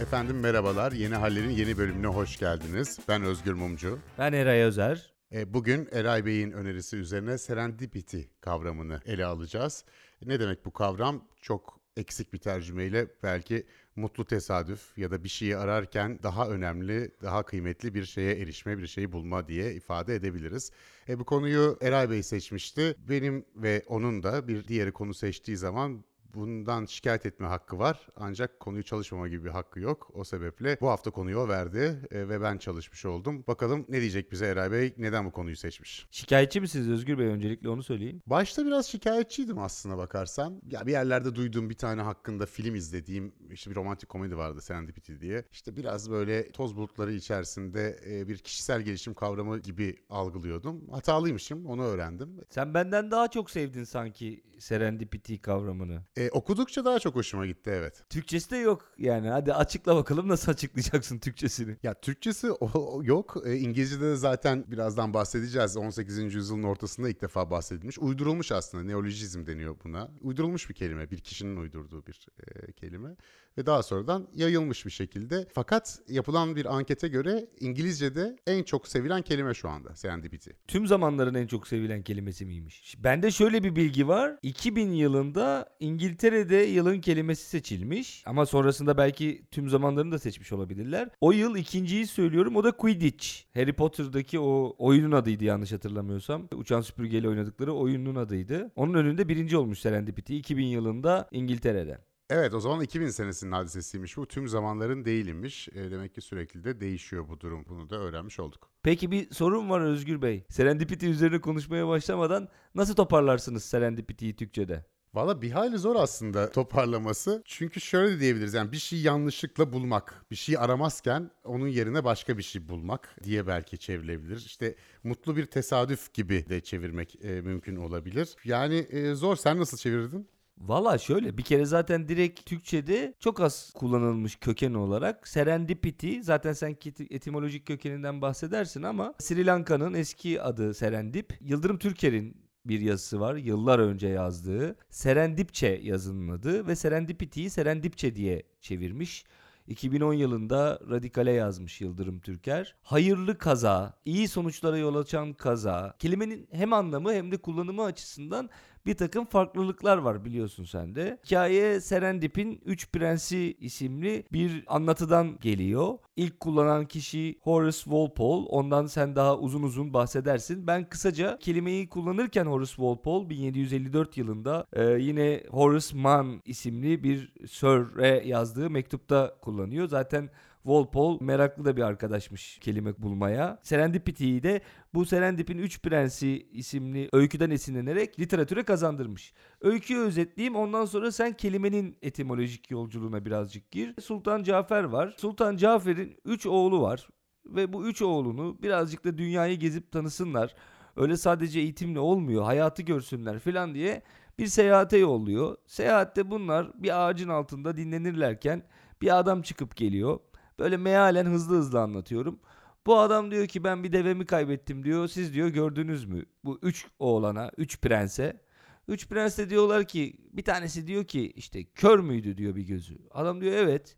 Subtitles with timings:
[0.00, 0.92] Efendim merhabalar.
[0.92, 2.98] Yeni Haller'in yeni bölümüne hoş geldiniz.
[3.08, 3.98] Ben Özgür Mumcu.
[4.18, 5.12] Ben Eray Özer.
[5.32, 9.84] E, bugün Eray Bey'in önerisi üzerine serendipity kavramını ele alacağız.
[10.26, 11.24] Ne demek bu kavram?
[11.42, 13.66] Çok eksik bir tercümeyle belki
[13.98, 18.86] mutlu tesadüf ya da bir şeyi ararken daha önemli, daha kıymetli bir şeye erişme, bir
[18.86, 20.70] şeyi bulma diye ifade edebiliriz.
[21.08, 22.94] E, bu konuyu Eray Bey seçmişti.
[23.08, 26.04] Benim ve onun da bir diğeri konu seçtiği zaman
[26.38, 30.10] bundan şikayet etme hakkı var ancak konuyu çalışmama gibi bir hakkı yok.
[30.14, 33.44] O sebeple bu hafta konuyu o verdi e, ve ben çalışmış oldum.
[33.46, 36.06] Bakalım ne diyecek bize Eray Bey neden bu konuyu seçmiş?
[36.10, 38.22] Şikayetçi misiniz Özgür Bey öncelikle onu söyleyin.
[38.26, 40.62] Başta biraz şikayetçiydim aslına bakarsan.
[40.70, 45.12] Ya bir yerlerde duyduğum bir tane hakkında film izlediğim işte bir romantik komedi vardı Serendipity
[45.20, 45.44] diye.
[45.52, 50.88] İşte biraz böyle toz bulutları içerisinde e, bir kişisel gelişim kavramı gibi algılıyordum.
[50.90, 52.40] Hatalıymışım onu öğrendim.
[52.50, 56.02] Sen benden daha çok sevdin sanki serendipity kavramını.
[56.16, 58.04] E, okudukça daha çok hoşuma gitti evet.
[58.10, 59.28] Türkçesi de yok yani.
[59.28, 61.76] Hadi açıkla bakalım nasıl açıklayacaksın Türkçesini.
[61.82, 63.36] Ya Türkçesi o, yok.
[63.46, 65.76] E, İngilizce'de de zaten birazdan bahsedeceğiz.
[65.76, 66.34] 18.
[66.34, 67.98] yüzyılın ortasında ilk defa bahsedilmiş.
[67.98, 68.84] Uydurulmuş aslında.
[68.84, 70.10] Neolojizm deniyor buna.
[70.20, 71.10] Uydurulmuş bir kelime.
[71.10, 73.16] Bir kişinin uydurduğu bir e, kelime.
[73.58, 75.46] Ve daha sonradan yayılmış bir şekilde.
[75.52, 79.96] Fakat yapılan bir ankete göre İngilizce'de en çok sevilen kelime şu anda.
[79.96, 80.50] Serendipity.
[80.68, 82.94] Tüm zamanların en çok sevilen kelimesi miymiş?
[82.98, 84.38] Bende şöyle bir bilgi var.
[84.42, 85.76] 2000 yılında
[86.08, 88.22] İngiltere'de yılın kelimesi seçilmiş.
[88.26, 91.10] Ama sonrasında belki tüm zamanlarını da seçmiş olabilirler.
[91.20, 92.56] O yıl ikinciyi söylüyorum.
[92.56, 93.26] O da Quidditch.
[93.54, 96.48] Harry Potter'daki o oyunun adıydı yanlış hatırlamıyorsam.
[96.54, 98.72] Uçan süpürgeyle oynadıkları oyunun adıydı.
[98.76, 101.98] Onun önünde birinci olmuş Serendipity 2000 yılında İngiltere'de.
[102.30, 104.26] Evet o zaman 2000 senesinin hadisesiymiş bu.
[104.26, 105.68] Tüm zamanların değilinmiş.
[105.68, 107.64] E, demek ki sürekli de değişiyor bu durum.
[107.68, 108.70] Bunu da öğrenmiş olduk.
[108.82, 110.44] Peki bir sorun var Özgür Bey.
[110.48, 114.84] Serendipity üzerine konuşmaya başlamadan nasıl toparlarsınız Serendipity'yi Türkçe'de?
[115.14, 117.42] Valla bir hayli zor aslında toparlaması.
[117.44, 120.24] Çünkü şöyle diyebiliriz yani bir şeyi yanlışlıkla bulmak.
[120.30, 124.36] Bir şeyi aramazken onun yerine başka bir şey bulmak diye belki çevrilebilir.
[124.36, 124.74] İşte
[125.04, 128.36] mutlu bir tesadüf gibi de çevirmek e, mümkün olabilir.
[128.44, 130.28] Yani e, zor sen nasıl çevirdin?
[130.60, 136.76] Valla şöyle bir kere zaten direkt Türkçe'de çok az kullanılmış köken olarak serendipity zaten sen
[137.10, 141.38] etimolojik kökeninden bahsedersin ama Sri Lanka'nın eski adı Serendip.
[141.40, 143.34] Yıldırım Türker'in bir yazısı var.
[143.36, 144.76] Yıllar önce yazdığı.
[144.90, 149.24] Serendipçe yazılmadı ve Serendipity'yi Serendipçe diye çevirmiş.
[149.68, 152.74] 2010 yılında Radikale yazmış Yıldırım Türker.
[152.82, 155.94] Hayırlı kaza, iyi sonuçlara yol açan kaza.
[155.98, 158.50] Kelimenin hem anlamı hem de kullanımı açısından
[158.88, 161.18] bir takım farklılıklar var biliyorsun sen de.
[161.24, 165.98] Hikaye Serendip'in Üç Prensi isimli bir anlatıdan geliyor.
[166.16, 168.46] İlk kullanan kişi Horace Walpole.
[168.46, 170.66] Ondan sen daha uzun uzun bahsedersin.
[170.66, 178.28] Ben kısaca kelimeyi kullanırken Horace Walpole 1754 yılında e, yine Horace Mann isimli bir Sir'e
[178.28, 179.88] yazdığı mektupta kullanıyor.
[179.88, 180.30] Zaten
[180.68, 183.58] Walpole meraklı da bir arkadaşmış kelime bulmaya.
[183.62, 184.60] Serendipity'yi de
[184.94, 189.32] bu Serendip'in Üç Prensi isimli öyküden esinlenerek literatüre kazandırmış.
[189.60, 193.94] Öyküyü özetleyeyim ondan sonra sen kelimenin etimolojik yolculuğuna birazcık gir.
[194.00, 195.14] Sultan Cafer var.
[195.18, 197.08] Sultan Cafer'in 3 oğlu var
[197.46, 200.54] ve bu 3 oğlunu birazcık da dünyayı gezip tanısınlar.
[200.96, 204.02] Öyle sadece eğitimle olmuyor, hayatı görsünler falan diye
[204.38, 205.56] bir seyahate yolluyor.
[205.66, 208.62] Seyahatte bunlar bir ağacın altında dinlenirlerken
[209.02, 210.18] bir adam çıkıp geliyor.
[210.58, 212.40] Böyle mealen hızlı hızlı anlatıyorum.
[212.86, 215.08] Bu adam diyor ki ben bir devemi kaybettim diyor.
[215.08, 216.24] Siz diyor gördünüz mü?
[216.44, 218.40] Bu üç oğlana, üç prense.
[218.88, 222.98] Üç prens diyorlar ki bir tanesi diyor ki işte kör müydü diyor bir gözü.
[223.10, 223.96] Adam diyor evet.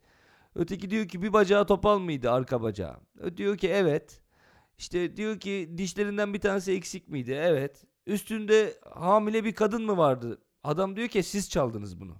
[0.55, 2.97] Öteki diyor ki bir bacağı topal mıydı arka bacağı?
[3.25, 4.23] O diyor ki evet.
[4.79, 7.33] İşte diyor ki dişlerinden bir tanesi eksik miydi?
[7.43, 7.85] Evet.
[8.07, 10.43] Üstünde hamile bir kadın mı vardı?
[10.65, 12.17] Adam diyor ki siz çaldınız bunu.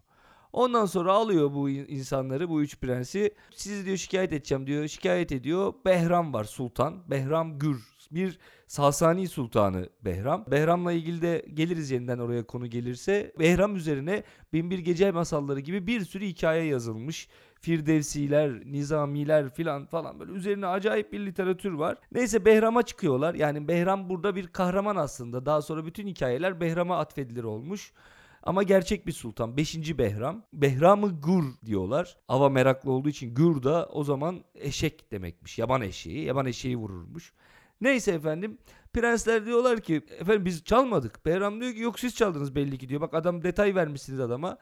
[0.53, 3.35] Ondan sonra alıyor bu insanları bu üç prensi.
[3.55, 4.89] Sizi diyor şikayet edeceğim diyor.
[4.89, 5.75] Şikayet ediyor.
[5.85, 7.11] Behram var sultan.
[7.11, 7.91] Behram Gür.
[8.11, 10.45] Bir Sasani sultanı Behram.
[10.51, 13.33] Behram'la ilgili de geliriz yeniden oraya konu gelirse.
[13.39, 17.29] Behram üzerine Binbir Gece Masalları gibi bir sürü hikaye yazılmış.
[17.61, 21.99] Firdevsiler, Nizamiler filan falan böyle üzerine acayip bir literatür var.
[22.13, 23.35] Neyse Behram'a çıkıyorlar.
[23.35, 25.47] Yani Behram burada bir kahraman aslında.
[25.47, 27.93] Daha sonra bütün hikayeler Behram'a atfedilir olmuş.
[28.43, 29.57] Ama gerçek bir sultan.
[29.57, 29.99] 5.
[29.99, 30.43] Behram.
[30.53, 32.17] Behram'ı Gur diyorlar.
[32.29, 35.59] Ava meraklı olduğu için Gur da o zaman eşek demekmiş.
[35.59, 36.25] Yaban eşeği.
[36.25, 37.33] Yaban eşeği vururmuş.
[37.81, 38.59] Neyse efendim
[38.93, 41.27] prensler diyorlar ki efendim biz çalmadık.
[41.27, 43.01] Behram diyor ki yok siz çaldınız belli ki diyor.
[43.01, 44.59] Bak adam detay vermişsiniz adama.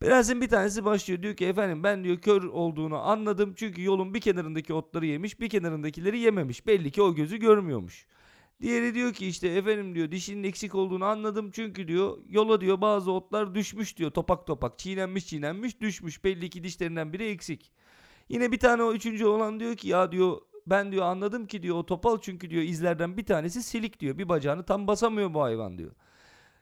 [0.00, 3.54] Prensin bir tanesi başlıyor diyor ki efendim ben diyor kör olduğunu anladım.
[3.56, 6.66] Çünkü yolun bir kenarındaki otları yemiş bir kenarındakileri yememiş.
[6.66, 8.06] Belli ki o gözü görmüyormuş.
[8.60, 13.12] Diğeri diyor ki işte efendim diyor dişinin eksik olduğunu anladım çünkü diyor yola diyor bazı
[13.12, 17.72] otlar düşmüş diyor topak topak çiğnenmiş çiğnenmiş düşmüş belli ki dişlerinden biri eksik.
[18.28, 21.76] Yine bir tane o üçüncü olan diyor ki ya diyor ben diyor anladım ki diyor
[21.76, 25.78] o topal çünkü diyor izlerden bir tanesi silik diyor bir bacağını tam basamıyor bu hayvan
[25.78, 25.92] diyor.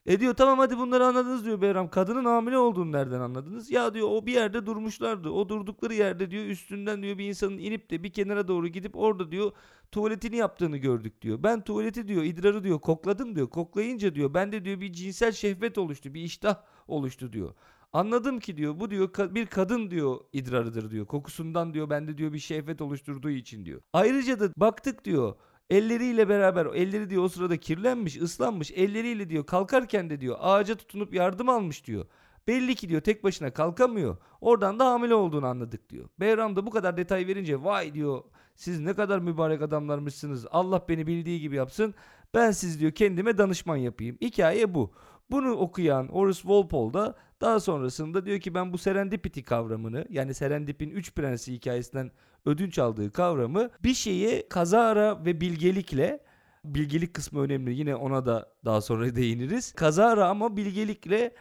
[0.06, 1.90] E diyor tamam hadi bunları anladınız diyor Behram.
[1.90, 3.70] Kadının hamile olduğunu nereden anladınız?
[3.70, 5.30] Ya diyor o bir yerde durmuşlardı.
[5.30, 9.30] O durdukları yerde diyor üstünden diyor bir insanın inip de bir kenara doğru gidip orada
[9.30, 9.52] diyor
[9.92, 11.42] tuvaletini yaptığını gördük diyor.
[11.42, 13.50] Ben tuvaleti diyor idrarı diyor kokladım diyor.
[13.50, 16.14] Koklayınca diyor bende diyor bir cinsel şehvet oluştu.
[16.14, 16.56] Bir iştah
[16.88, 17.54] oluştu diyor.
[17.92, 21.06] Anladım ki diyor bu diyor bir kadın diyor idrarıdır diyor.
[21.06, 23.80] Kokusundan diyor bende diyor bir şehvet oluşturduğu için diyor.
[23.92, 25.34] Ayrıca da baktık diyor
[25.70, 28.70] elleriyle beraber elleri diyor o sırada kirlenmiş, ıslanmış.
[28.70, 32.06] Elleriyle diyor kalkarken de diyor ağaca tutunup yardım almış diyor.
[32.48, 34.16] Belli ki diyor tek başına kalkamıyor.
[34.40, 36.08] Oradan da hamile olduğunu anladık diyor.
[36.20, 38.22] Behram da bu kadar detay verince vay diyor
[38.54, 40.46] siz ne kadar mübarek adamlarmışsınız.
[40.50, 41.94] Allah beni bildiği gibi yapsın.
[42.34, 44.18] Ben siz diyor kendime danışman yapayım.
[44.20, 44.92] Hikaye bu.
[45.30, 50.90] Bunu okuyan Horace Walpole da daha sonrasında diyor ki ben bu serendipity kavramını yani serendipin
[50.90, 52.10] üç prensi hikayesinden
[52.46, 56.20] ödünç aldığı kavramı bir şeye kazara ve bilgelikle
[56.64, 59.72] bilgelik kısmı önemli yine ona da daha sonra değiniriz.
[59.72, 61.34] Kazara ama bilgelikle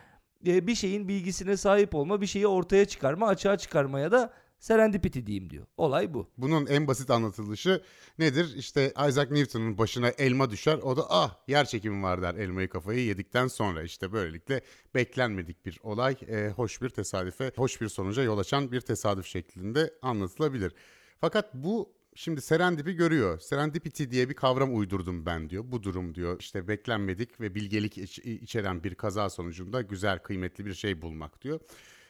[0.47, 4.33] e, bir şeyin bilgisine sahip olma, bir şeyi ortaya çıkarma, açığa çıkarmaya da
[4.65, 5.65] serendipity diyeyim diyor.
[5.77, 6.27] Olay bu.
[6.37, 7.81] Bunun en basit anlatılışı
[8.19, 8.55] nedir?
[8.57, 10.77] İşte Isaac Newton'un başına elma düşer.
[10.77, 13.83] O da ah yer çekimi var der elmayı kafayı yedikten sonra.
[13.83, 14.61] işte böylelikle
[14.95, 16.15] beklenmedik bir olay.
[16.27, 20.73] e, hoş bir tesadüfe, hoş bir sonuca yol açan bir tesadüf şeklinde anlatılabilir.
[21.21, 23.39] Fakat bu Şimdi serendipi görüyor.
[23.39, 25.63] Serendipity diye bir kavram uydurdum ben diyor.
[25.67, 30.73] Bu durum diyor işte beklenmedik ve bilgelik iç- içeren bir kaza sonucunda güzel, kıymetli bir
[30.73, 31.59] şey bulmak diyor.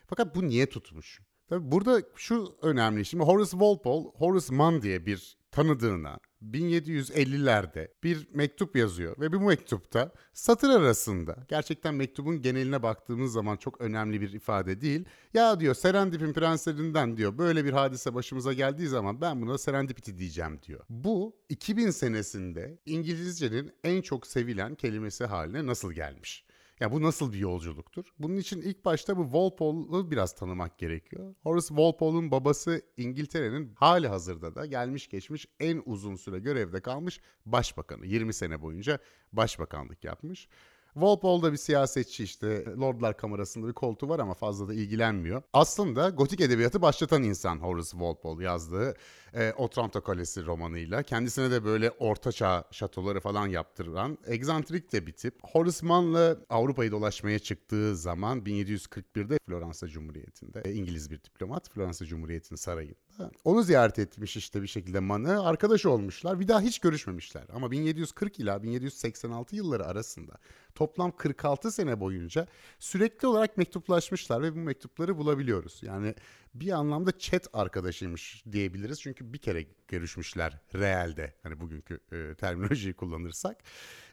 [0.07, 1.21] Fakat bu niye tutmuş?
[1.49, 3.05] Tabii burada şu önemli.
[3.05, 6.19] Şimdi Horace Walpole, Horace Mann diye bir tanıdığına
[6.51, 13.81] 1750'lerde bir mektup yazıyor ve bu mektupta satır arasında gerçekten mektubun geneline baktığımız zaman çok
[13.81, 15.05] önemli bir ifade değil.
[15.33, 20.59] Ya diyor Serendip'in prenslerinden diyor böyle bir hadise başımıza geldiği zaman ben buna serendipity diyeceğim
[20.63, 20.85] diyor.
[20.89, 26.44] Bu 2000 senesinde İngilizcenin en çok sevilen kelimesi haline nasıl gelmiş?
[26.79, 28.05] Ya bu nasıl bir yolculuktur?
[28.19, 31.35] Bunun için ilk başta bu Walpole'u biraz tanımak gerekiyor.
[31.43, 38.05] Horace Walpole'un babası İngiltere'nin hali hazırda da gelmiş geçmiş en uzun süre görevde kalmış başbakanı.
[38.05, 38.99] 20 sene boyunca
[39.33, 40.47] başbakanlık yapmış.
[40.93, 45.41] Walpole da bir siyasetçi işte Lordlar Kamerası'nda bir koltuğu var ama fazla da ilgilenmiyor.
[45.53, 48.95] Aslında gotik edebiyatı başlatan insan Horace Walpole yazdığı
[49.35, 51.03] e, Otranto Kalesi romanıyla.
[51.03, 55.35] Kendisine de böyle ortaçağ şatoları falan yaptıran egzantrik de bir tip.
[55.43, 62.57] Horace Mann'la Avrupa'yı dolaşmaya çıktığı zaman 1741'de Floransa Cumhuriyeti'nde e, İngiliz bir diplomat Floransa Cumhuriyeti'nin
[62.57, 63.31] sarayında.
[63.43, 65.45] Onu ziyaret etmiş işte bir şekilde Mann'ı.
[65.45, 66.39] Arkadaş olmuşlar.
[66.39, 67.43] Bir daha hiç görüşmemişler.
[67.53, 70.33] Ama 1740 ila 1786 yılları arasında
[70.75, 72.47] toplam 46 sene boyunca
[72.79, 75.79] sürekli olarak mektuplaşmışlar ve bu mektupları bulabiliyoruz.
[75.83, 76.15] Yani
[76.55, 79.01] bir anlamda chat arkadaşıymış diyebiliriz.
[79.01, 81.33] Çünkü bir kere görüşmüşler realde.
[81.43, 83.57] Hani bugünkü e, terminolojiyi kullanırsak.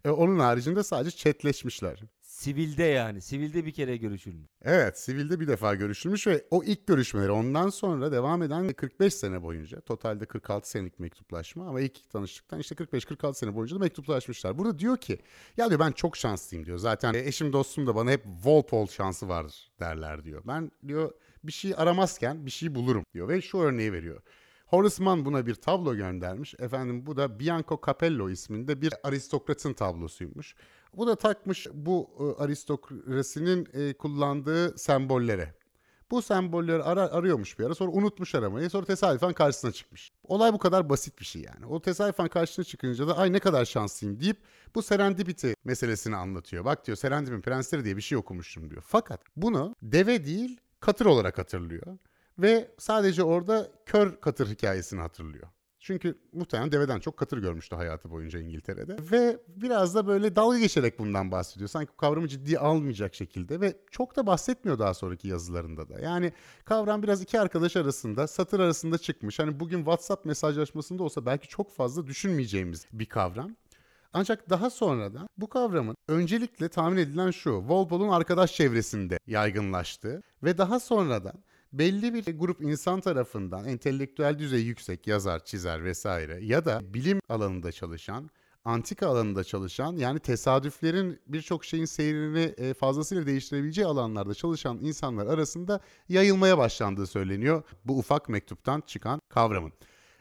[0.05, 2.03] E, onun haricinde sadece chatleşmişler.
[2.23, 3.21] Sivilde yani.
[3.21, 4.51] Sivilde bir kere görüşülmüş.
[4.63, 9.43] Evet, sivilde bir defa görüşülmüş ve o ilk görüşmeleri ondan sonra devam eden 45 sene
[9.43, 14.59] boyunca, totalde 46 senelik mektuplaşma ama ilk tanıştıktan işte 45-46 sene boyunca da mektuplaşmışlar.
[14.59, 15.19] Burada diyor ki,
[15.57, 16.79] ya diyor ben çok şanslıyım diyor.
[16.79, 20.43] Zaten eşim dostum da bana hep Walpole şansı var derler diyor.
[20.47, 21.13] Ben diyor
[21.45, 24.23] bir şey aramazken bir şey bulurum diyor ve şu örneği veriyor.
[24.67, 26.55] Horace Mann buna bir tablo göndermiş.
[26.59, 30.55] Efendim bu da Bianco Capello isminde bir aristokratın tablosuymuş.
[30.97, 35.55] Bu da takmış bu e, aristokrasinin e, kullandığı sembollere.
[36.11, 40.13] Bu sembolleri ara, arıyormuş bir ara sonra unutmuş aramayı sonra tesadüfen karşısına çıkmış.
[40.25, 41.67] Olay bu kadar basit bir şey yani.
[41.67, 44.37] O tesadüfen karşısına çıkınca da ay ne kadar şanslıyım deyip
[44.75, 46.65] bu serendipity meselesini anlatıyor.
[46.65, 48.83] Bak diyor serendipin prensleri diye bir şey okumuştum diyor.
[48.87, 51.99] Fakat bunu deve değil katır olarak hatırlıyor.
[52.39, 55.49] Ve sadece orada kör katır hikayesini hatırlıyor.
[55.81, 58.97] Çünkü muhtemelen deveden çok katır görmüştü hayatı boyunca İngiltere'de.
[59.13, 61.69] Ve biraz da böyle dalga geçerek bundan bahsediyor.
[61.69, 66.01] Sanki kavramı ciddiye almayacak şekilde ve çok da bahsetmiyor daha sonraki yazılarında da.
[66.01, 66.33] Yani
[66.65, 69.39] kavram biraz iki arkadaş arasında, satır arasında çıkmış.
[69.39, 73.57] Hani bugün WhatsApp mesajlaşmasında olsa belki çok fazla düşünmeyeceğimiz bir kavram.
[74.13, 80.81] Ancak daha sonradan bu kavramın öncelikle tahmin edilen şu, Walpole'un arkadaş çevresinde yaygınlaştığı ve daha
[80.81, 81.35] sonradan
[81.73, 87.73] belli bir grup insan tarafından entelektüel düzey yüksek yazar, çizer vesaire ya da bilim alanında
[87.73, 88.31] çalışan,
[88.65, 95.81] antika alanında çalışan yani tesadüflerin birçok şeyin seyrini e, fazlasıyla değiştirebileceği alanlarda çalışan insanlar arasında
[96.09, 99.73] yayılmaya başlandığı söyleniyor bu ufak mektuptan çıkan kavramın.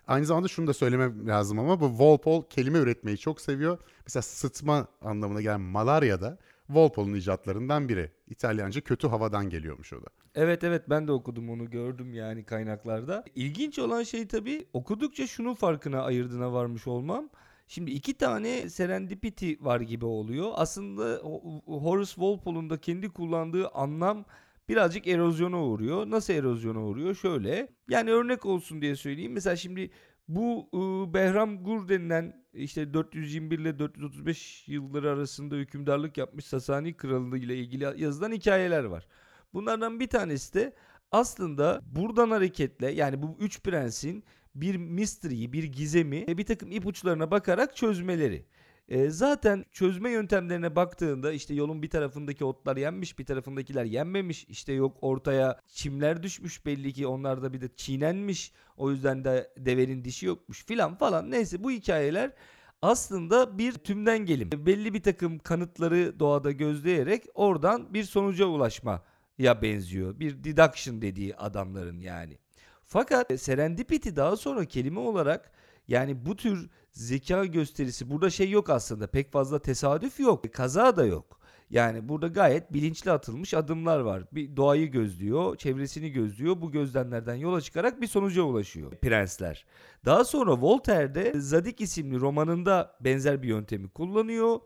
[0.07, 3.77] Aynı zamanda şunu da söylemem lazım ama bu Walpole kelime üretmeyi çok seviyor.
[4.05, 6.37] Mesela sıtma anlamına gelen malaria da
[6.73, 8.11] Walpole'un icatlarından biri.
[8.27, 10.07] İtalyanca kötü havadan geliyormuş o da.
[10.35, 13.25] Evet evet ben de okudum onu gördüm yani kaynaklarda.
[13.35, 17.29] İlginç olan şey tabii okudukça şunun farkına ayırdığına varmış olmam.
[17.67, 20.51] Şimdi iki tane serendipity var gibi oluyor.
[20.55, 21.21] Aslında
[21.65, 24.25] Horace Walpole'un da kendi kullandığı anlam
[24.69, 26.09] birazcık erozyona uğruyor.
[26.09, 27.15] Nasıl erozyona uğruyor?
[27.15, 27.67] Şöyle.
[27.89, 29.31] Yani örnek olsun diye söyleyeyim.
[29.31, 29.89] Mesela şimdi
[30.27, 37.37] bu ıı, Behram Gur denilen işte 421 ile 435 yılları arasında hükümdarlık yapmış Sasani Kralığı
[37.37, 39.07] ile ilgili yazılan hikayeler var.
[39.53, 40.73] Bunlardan bir tanesi de
[41.11, 44.23] aslında buradan hareketle yani bu üç prensin
[44.55, 48.45] bir mystery'yi, bir gizemi bir takım ipuçlarına bakarak çözmeleri.
[48.91, 54.73] E, zaten çözme yöntemlerine baktığında işte yolun bir tarafındaki otlar yenmiş bir tarafındakiler yenmemiş işte
[54.73, 60.05] yok ortaya çimler düşmüş belli ki onlar da bir de çiğnenmiş o yüzden de devenin
[60.05, 62.31] dişi yokmuş filan falan neyse bu hikayeler
[62.81, 64.49] aslında bir tümden gelim.
[64.53, 69.03] Belli bir takım kanıtları doğada gözleyerek oradan bir sonuca ulaşma
[69.37, 70.19] ya benziyor.
[70.19, 72.37] Bir deduction dediği adamların yani.
[72.83, 75.51] Fakat serendipity daha sonra kelime olarak
[75.87, 79.07] yani bu tür zeka gösterisi burada şey yok aslında.
[79.07, 80.53] Pek fazla tesadüf yok.
[80.53, 81.41] Kaza da yok.
[81.69, 84.23] Yani burada gayet bilinçli atılmış adımlar var.
[84.31, 86.61] Bir doğayı gözlüyor, çevresini gözlüyor.
[86.61, 89.65] Bu gözlemlerden yola çıkarak bir sonuca ulaşıyor prensler.
[90.05, 94.59] Daha sonra Voltaire de Zadik isimli romanında benzer bir yöntemi kullanıyor.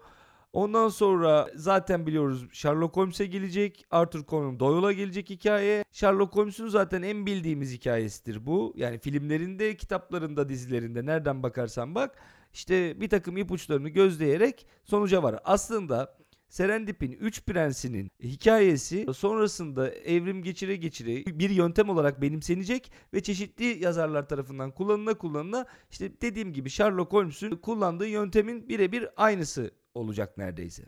[0.55, 3.85] Ondan sonra zaten biliyoruz Sherlock Holmes'e gelecek.
[3.91, 5.83] Arthur Conan Doyle'a gelecek hikaye.
[5.91, 8.73] Sherlock Holmes'un zaten en bildiğimiz hikayesidir bu.
[8.75, 12.15] Yani filmlerinde, kitaplarında, dizilerinde nereden bakarsan bak.
[12.53, 15.39] işte bir takım ipuçlarını gözleyerek sonuca var.
[15.43, 16.17] Aslında
[16.49, 24.27] Serendip'in Üç Prensi'nin hikayesi sonrasında evrim geçire geçire bir yöntem olarak benimsenecek ve çeşitli yazarlar
[24.27, 30.85] tarafından kullanıla kullanıla işte dediğim gibi Sherlock Holmes'un kullandığı yöntemin birebir aynısı olacak neredeyse.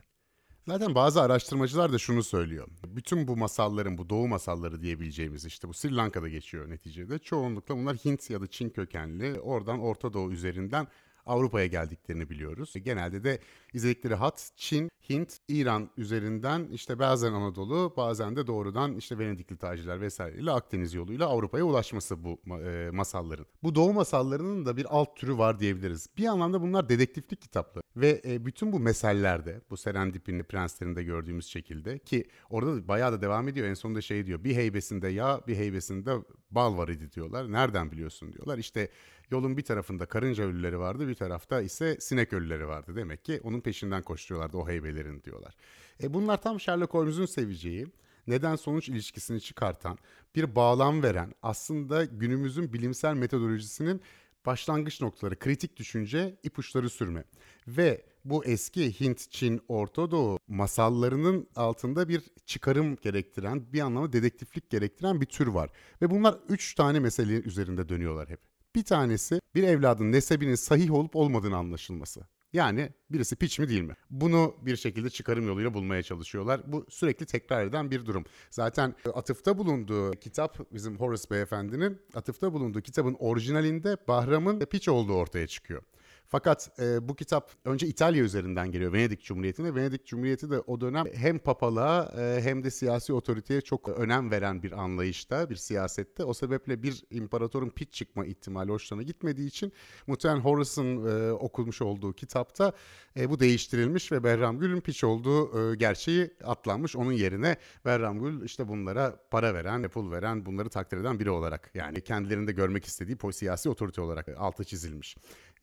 [0.66, 2.68] Zaten bazı araştırmacılar da şunu söylüyor.
[2.86, 7.18] Bütün bu masalların, bu doğu masalları diyebileceğimiz işte bu Sri Lanka'da geçiyor neticede.
[7.18, 9.40] Çoğunlukla bunlar Hint ya da Çin kökenli.
[9.40, 10.86] Oradan Orta Doğu üzerinden
[11.28, 12.74] Avrupa'ya geldiklerini biliyoruz.
[12.84, 13.38] Genelde de
[13.72, 20.00] izledikleri hat Çin, Hint, İran üzerinden işte bazen Anadolu, bazen de doğrudan işte Venedikli tacirler
[20.00, 23.46] vesaireyle Akdeniz yoluyla Avrupa'ya ulaşması bu e, masalların.
[23.62, 26.08] Bu doğu masallarının da bir alt türü var diyebiliriz.
[26.18, 31.98] Bir anlamda bunlar dedektiflik kitapları ve e, bütün bu mesellerde, bu Serendip'in prenslerinde gördüğümüz şekilde
[31.98, 33.66] ki orada da bayağı da devam ediyor.
[33.66, 34.44] En sonunda şey diyor.
[34.44, 36.16] Bir heybesinde yağ, bir heybesinde
[36.50, 37.52] bal var idi diyorlar.
[37.52, 38.58] Nereden biliyorsun diyorlar.
[38.58, 38.88] İşte
[39.30, 42.92] Yolun bir tarafında karınca ölüleri vardı, bir tarafta ise sinek ölüleri vardı.
[42.96, 45.54] Demek ki onun peşinden koşturuyorlardı o heybelerin diyorlar.
[46.02, 47.86] E bunlar tam Sherlock Holmes'un seveceği,
[48.26, 49.98] neden sonuç ilişkisini çıkartan,
[50.34, 54.02] bir bağlam veren, aslında günümüzün bilimsel metodolojisinin
[54.46, 57.24] başlangıç noktaları, kritik düşünce, ipuçları sürme.
[57.68, 64.70] Ve bu eski Hint, Çin, Orta Doğu masallarının altında bir çıkarım gerektiren, bir anlamda dedektiflik
[64.70, 65.70] gerektiren bir tür var.
[66.02, 68.47] Ve bunlar üç tane mesele üzerinde dönüyorlar hep.
[68.74, 72.20] Bir tanesi bir evladın nesebinin sahih olup olmadığını anlaşılması.
[72.52, 73.94] Yani birisi piç mi değil mi?
[74.10, 76.72] Bunu bir şekilde çıkarım yoluyla bulmaya çalışıyorlar.
[76.72, 78.24] Bu sürekli tekrar eden bir durum.
[78.50, 85.46] Zaten atıfta bulunduğu kitap bizim Horace Beyefendi'nin atıfta bulunduğu kitabın orijinalinde Bahram'ın piç olduğu ortaya
[85.46, 85.82] çıkıyor.
[86.30, 89.74] Fakat e, bu kitap önce İtalya üzerinden geliyor Venedik Cumhuriyeti'ne.
[89.74, 94.62] Venedik Cumhuriyeti de o dönem hem papalığa e, hem de siyasi otoriteye çok önem veren
[94.62, 96.24] bir anlayışta, bir siyasette.
[96.24, 99.72] O sebeple bir imparatorun piç çıkma ihtimali hoşlarına gitmediği için
[100.06, 102.72] muhtemelen Horace'ın e, okunmuş olduğu kitapta
[103.16, 106.96] e, bu değiştirilmiş ve Behram Gül'ün piç olduğu e, gerçeği atlanmış.
[106.96, 111.70] Onun yerine Behram Gül işte bunlara para veren, pul veren, bunları takdir eden biri olarak
[111.74, 115.16] yani kendilerinde görmek istediği siyasi otorite olarak altı çizilmiş.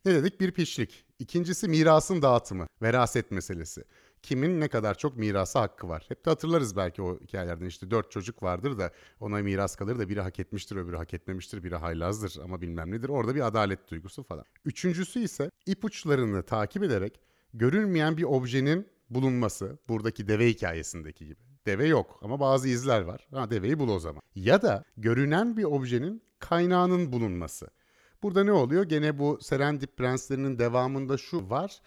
[0.05, 0.39] Ne dedik?
[0.41, 1.05] Bir piçlik.
[1.19, 3.83] İkincisi mirasın dağıtımı, veraset meselesi.
[4.21, 6.05] Kimin ne kadar çok mirası hakkı var.
[6.07, 10.09] Hep de hatırlarız belki o hikayelerden işte dört çocuk vardır da ona miras kalır da
[10.09, 13.09] biri hak etmiştir öbürü hak etmemiştir biri haylazdır ama bilmem nedir.
[13.09, 14.45] Orada bir adalet duygusu falan.
[14.65, 17.19] Üçüncüsü ise ipuçlarını takip ederek
[17.53, 19.77] görünmeyen bir objenin bulunması.
[19.87, 21.39] Buradaki deve hikayesindeki gibi.
[21.65, 23.27] Deve yok ama bazı izler var.
[23.31, 24.21] Ha deveyi bul o zaman.
[24.35, 27.67] Ya da görünen bir objenin kaynağının bulunması.
[28.23, 28.83] Burada ne oluyor?
[28.83, 31.81] Gene bu Serendip prenslerinin devamında şu var.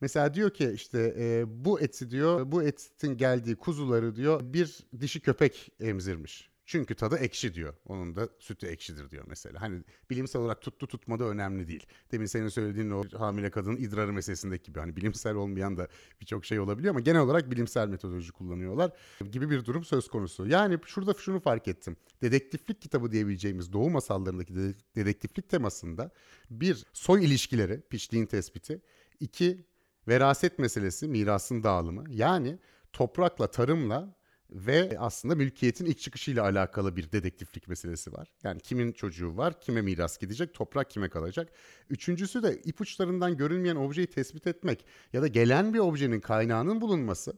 [0.00, 5.20] Mesela diyor ki işte e, bu eti diyor bu etin geldiği kuzuları diyor bir dişi
[5.20, 6.53] köpek emzirmiş.
[6.66, 7.74] Çünkü tadı ekşi diyor.
[7.86, 9.60] Onun da sütü ekşidir diyor mesela.
[9.60, 11.86] Hani bilimsel olarak tuttu tutmadı önemli değil.
[12.12, 14.78] Demin senin söylediğin o hamile kadının idrarı meselesindeki gibi.
[14.78, 15.88] Hani bilimsel olmayan da
[16.20, 18.92] birçok şey olabiliyor ama genel olarak bilimsel metodoloji kullanıyorlar
[19.30, 20.46] gibi bir durum söz konusu.
[20.46, 21.96] Yani şurada şunu fark ettim.
[22.22, 24.54] Dedektiflik kitabı diyebileceğimiz doğu masallarındaki
[24.96, 26.10] dedektiflik temasında
[26.50, 28.80] bir soy ilişkileri, pişliğin tespiti.
[29.20, 29.66] iki
[30.08, 32.04] veraset meselesi, mirasın dağılımı.
[32.08, 32.58] Yani
[32.92, 34.14] toprakla, tarımla
[34.50, 38.28] ve aslında mülkiyetin ilk çıkışıyla alakalı bir dedektiflik meselesi var.
[38.42, 41.48] Yani kimin çocuğu var, kime miras gidecek, toprak kime kalacak.
[41.90, 47.32] Üçüncüsü de ipuçlarından görünmeyen objeyi tespit etmek ya da gelen bir objenin kaynağının bulunması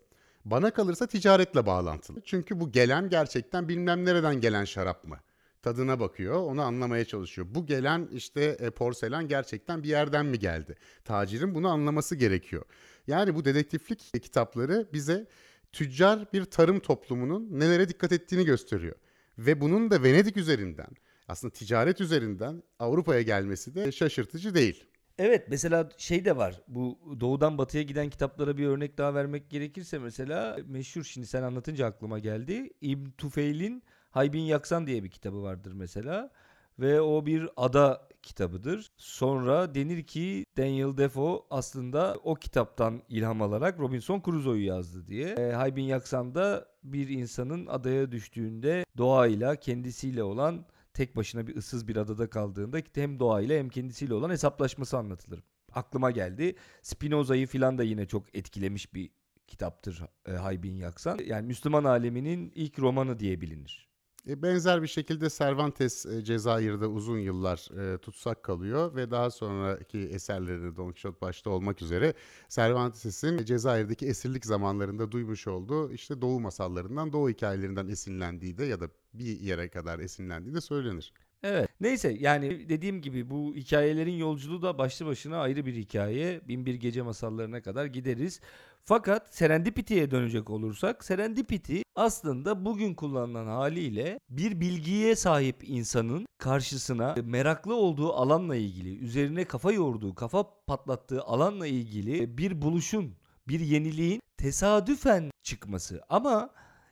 [0.44, 2.20] bana kalırsa ticaretle bağlantılı.
[2.20, 5.18] Çünkü bu gelen gerçekten bilmem nereden gelen şarap mı?
[5.62, 7.46] Tadına bakıyor, onu anlamaya çalışıyor.
[7.50, 10.76] Bu gelen işte e, porselen gerçekten bir yerden mi geldi?
[11.04, 12.64] Tacirin bunu anlaması gerekiyor.
[13.06, 15.26] Yani bu dedektiflik kitapları bize
[15.72, 18.96] tüccar bir tarım toplumunun nelere dikkat ettiğini gösteriyor.
[19.38, 20.88] Ve bunun da Venedik üzerinden
[21.28, 24.84] aslında ticaret üzerinden Avrupa'ya gelmesi de şaşırtıcı değil.
[25.18, 29.98] Evet mesela şey de var bu doğudan batıya giden kitaplara bir örnek daha vermek gerekirse
[29.98, 32.70] mesela meşhur şimdi sen anlatınca aklıma geldi.
[32.80, 36.30] İbn Tufeil'in Haybin Yaksan diye bir kitabı vardır mesela
[36.78, 38.90] ve o bir ada kitabıdır.
[38.96, 45.28] Sonra denir ki Daniel Defoe aslında o kitaptan ilham alarak Robinson Crusoe'yu yazdı diye.
[45.28, 51.96] E, Haybin Yaksan'da bir insanın adaya düştüğünde doğayla kendisiyle olan tek başına bir ıssız bir
[51.96, 55.42] adada kaldığında hem doğayla hem kendisiyle olan hesaplaşması anlatılır.
[55.72, 56.54] Aklıma geldi.
[56.82, 59.10] Spinoza'yı filan da yine çok etkilemiş bir
[59.46, 61.18] kitaptır e, Haybin Yaksan.
[61.26, 63.85] Yani Müslüman aleminin ilk romanı diye bilinir.
[64.28, 69.98] E, benzer bir şekilde Cervantes e, Cezayir'de uzun yıllar e, tutsak kalıyor ve daha sonraki
[69.98, 72.14] eserleri Don Quixote başta olmak üzere
[72.48, 78.88] Cervantes'in Cezayir'deki esirlik zamanlarında duymuş olduğu işte Doğu masallarından, Doğu hikayelerinden esinlendiği de ya da
[79.14, 81.12] bir yere kadar esinlendiği de söylenir.
[81.42, 81.68] Evet.
[81.80, 86.40] Neyse yani dediğim gibi bu hikayelerin yolculuğu da başlı başına ayrı bir hikaye.
[86.48, 88.40] Binbir Gece masallarına kadar gideriz.
[88.84, 97.74] Fakat Serendipity'ye dönecek olursak Serendipity aslında bugün kullanılan haliyle bir bilgiye sahip insanın karşısına meraklı
[97.74, 103.14] olduğu alanla ilgili, üzerine kafa yorduğu, kafa patlattığı alanla ilgili bir buluşun,
[103.48, 106.02] bir yeniliğin tesadüfen çıkması.
[106.08, 106.50] Ama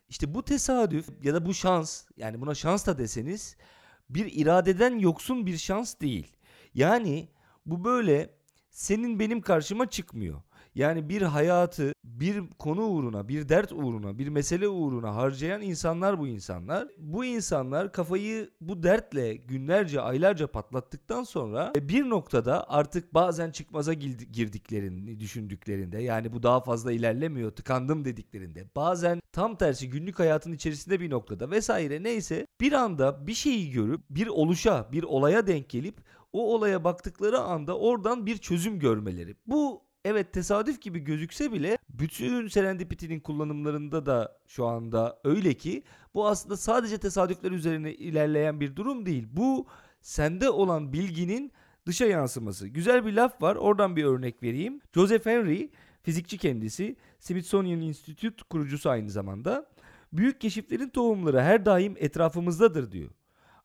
[0.09, 3.57] işte bu tesadüf ya da bu şans yani buna şans da deseniz
[4.09, 6.27] bir iradeden yoksun bir şans değil.
[6.73, 7.29] Yani
[7.65, 8.29] bu böyle
[8.69, 10.41] senin benim karşıma çıkmıyor.
[10.75, 16.27] Yani bir hayatı bir konu uğruna, bir dert uğruna, bir mesele uğruna harcayan insanlar bu
[16.27, 16.87] insanlar.
[16.97, 23.93] Bu insanlar kafayı bu dertle günlerce, aylarca patlattıktan sonra e, bir noktada artık bazen çıkmaza
[23.93, 30.99] girdiklerini düşündüklerinde yani bu daha fazla ilerlemiyor, tıkandım dediklerinde bazen tam tersi günlük hayatın içerisinde
[30.99, 35.97] bir noktada vesaire neyse bir anda bir şeyi görüp bir oluşa, bir olaya denk gelip
[36.33, 39.35] o olaya baktıkları anda oradan bir çözüm görmeleri.
[39.47, 46.27] Bu evet tesadüf gibi gözükse bile bütün Serendipity'nin kullanımlarında da şu anda öyle ki bu
[46.27, 49.27] aslında sadece tesadüfler üzerine ilerleyen bir durum değil.
[49.31, 49.67] Bu
[50.01, 51.51] sende olan bilginin
[51.85, 52.67] dışa yansıması.
[52.67, 54.81] Güzel bir laf var oradan bir örnek vereyim.
[54.95, 55.71] Joseph Henry
[56.03, 59.69] fizikçi kendisi Smithsonian Institute kurucusu aynı zamanda.
[60.13, 63.09] Büyük keşiflerin tohumları her daim etrafımızdadır diyor.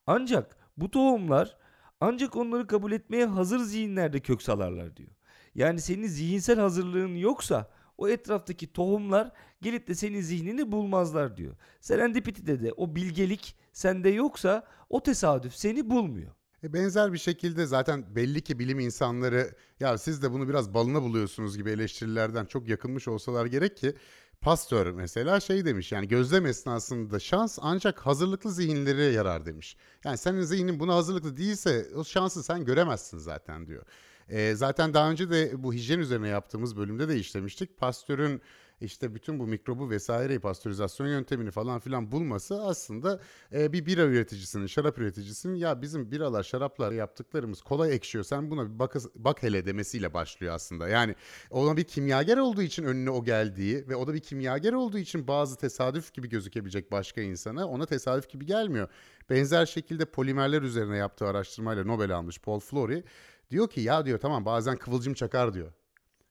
[0.06, 1.56] Ancak bu tohumlar
[2.00, 5.10] ancak onları kabul etmeye hazır zihinlerde kök salarlar diyor.
[5.54, 9.32] Yani senin zihinsel hazırlığın yoksa o etraftaki tohumlar
[9.62, 11.56] gelip de senin zihnini bulmazlar diyor.
[11.80, 16.32] Serendipity'de de o bilgelik sende yoksa o tesadüf seni bulmuyor.
[16.64, 21.02] E benzer bir şekilde zaten belli ki bilim insanları ya siz de bunu biraz balına
[21.02, 23.94] buluyorsunuz gibi eleştirilerden çok yakınmış olsalar gerek ki
[24.40, 29.76] Pastör mesela şey demiş yani gözlem esnasında şans ancak hazırlıklı zihinlere yarar demiş.
[30.04, 33.86] Yani senin zihnin buna hazırlıklı değilse o şansı sen göremezsin zaten diyor.
[34.30, 37.78] E, zaten daha önce de bu hijyen üzerine yaptığımız bölümde de işlemiştik.
[37.78, 38.42] Pastörün
[38.80, 43.20] işte bütün bu mikrobu vesaireyi pastörizasyon yöntemini falan filan bulması aslında
[43.52, 48.24] e, bir bira üreticisinin, şarap üreticisinin ya bizim biralar, şaraplar yaptıklarımız kolay ekşiyor.
[48.24, 50.88] Sen buna bir bak, bak hele demesiyle başlıyor aslında.
[50.88, 51.14] Yani
[51.50, 55.28] ona bir kimyager olduğu için önüne o geldiği ve o da bir kimyager olduğu için
[55.28, 58.88] bazı tesadüf gibi gözükebilecek başka insana ona tesadüf gibi gelmiyor.
[59.30, 63.02] Benzer şekilde polimerler üzerine yaptığı araştırmayla Nobel almış Paul Flory
[63.50, 65.72] Diyor ki ya diyor tamam bazen kıvılcım çakar diyor.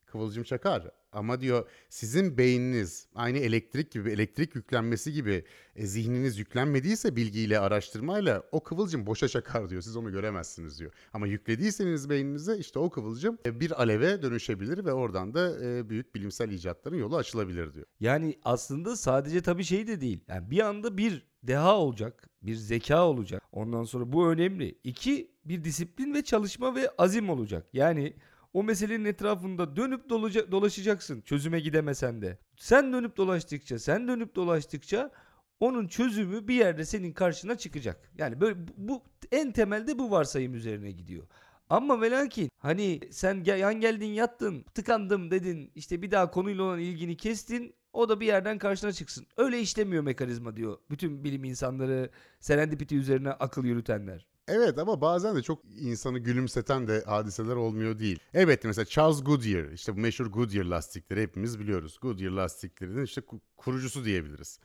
[0.05, 7.15] Kıvılcım çakar ama diyor sizin beyniniz aynı elektrik gibi elektrik yüklenmesi gibi e, zihniniz yüklenmediyse
[7.15, 9.81] bilgiyle araştırmayla o kıvılcım boşa çakar diyor.
[9.81, 10.91] Siz onu göremezsiniz diyor.
[11.13, 16.15] Ama yüklediyseniz beyninize işte o kıvılcım e, bir aleve dönüşebilir ve oradan da e, büyük
[16.15, 17.85] bilimsel icatların yolu açılabilir diyor.
[17.99, 20.23] Yani aslında sadece tabii şey de değil.
[20.27, 23.43] Yani bir anda bir deha olacak, bir zeka olacak.
[23.51, 24.75] Ondan sonra bu önemli.
[24.83, 27.67] İki, bir disiplin ve çalışma ve azim olacak.
[27.73, 28.13] Yani
[28.53, 32.37] o meselenin etrafında dönüp dolaca- dolaşacaksın çözüme gidemesen de.
[32.57, 35.11] Sen dönüp dolaştıkça, sen dönüp dolaştıkça
[35.59, 38.11] onun çözümü bir yerde senin karşına çıkacak.
[38.17, 41.27] Yani böyle bu- en temelde bu varsayım üzerine gidiyor.
[41.69, 47.17] Ama ve hani sen yan geldin yattın tıkandım dedin işte bir daha konuyla olan ilgini
[47.17, 49.25] kestin o da bir yerden karşına çıksın.
[49.37, 54.27] Öyle işlemiyor mekanizma diyor bütün bilim insanları serendipity üzerine akıl yürütenler.
[54.47, 58.19] Evet ama bazen de çok insanı gülümseten de hadiseler olmuyor değil.
[58.33, 61.97] Evet mesela Charles Goodyear işte bu meşhur Goodyear lastikleri hepimiz biliyoruz.
[62.01, 64.59] Goodyear lastiklerinin işte ku- kurucusu diyebiliriz.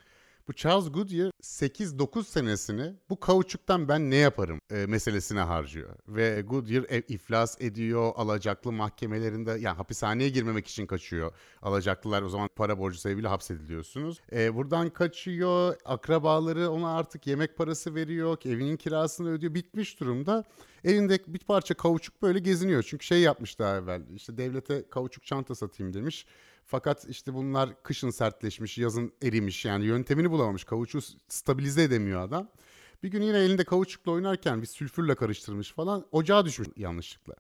[0.49, 5.97] Bu Charles Goodyear 8-9 senesini bu kauçuktan ben ne yaparım e, meselesine harcıyor.
[6.09, 11.33] Ve Goodyear e, iflas ediyor, alacaklı mahkemelerinde yani hapishaneye girmemek için kaçıyor.
[11.63, 14.21] Alacaklılar o zaman para borcu sebebiyle hapsediliyorsunuz.
[14.33, 20.45] E, buradan kaçıyor, akrabaları ona artık yemek parası veriyor, evinin kirasını ödüyor, bitmiş durumda.
[20.85, 22.83] Elinde bir parça kauçuk böyle geziniyor.
[22.83, 26.27] Çünkü şey yapmış daha evvel işte devlete kauçuk çanta satayım demiş.
[26.67, 30.65] Fakat işte bunlar kışın sertleşmiş, yazın erimiş yani yöntemini bulamamış.
[30.65, 32.49] Kauçuğu stabilize edemiyor adam.
[33.03, 37.35] Bir gün yine elinde kauçukla oynarken bir sülfürle karıştırmış falan ocağa düşmüş yanlışlıkla.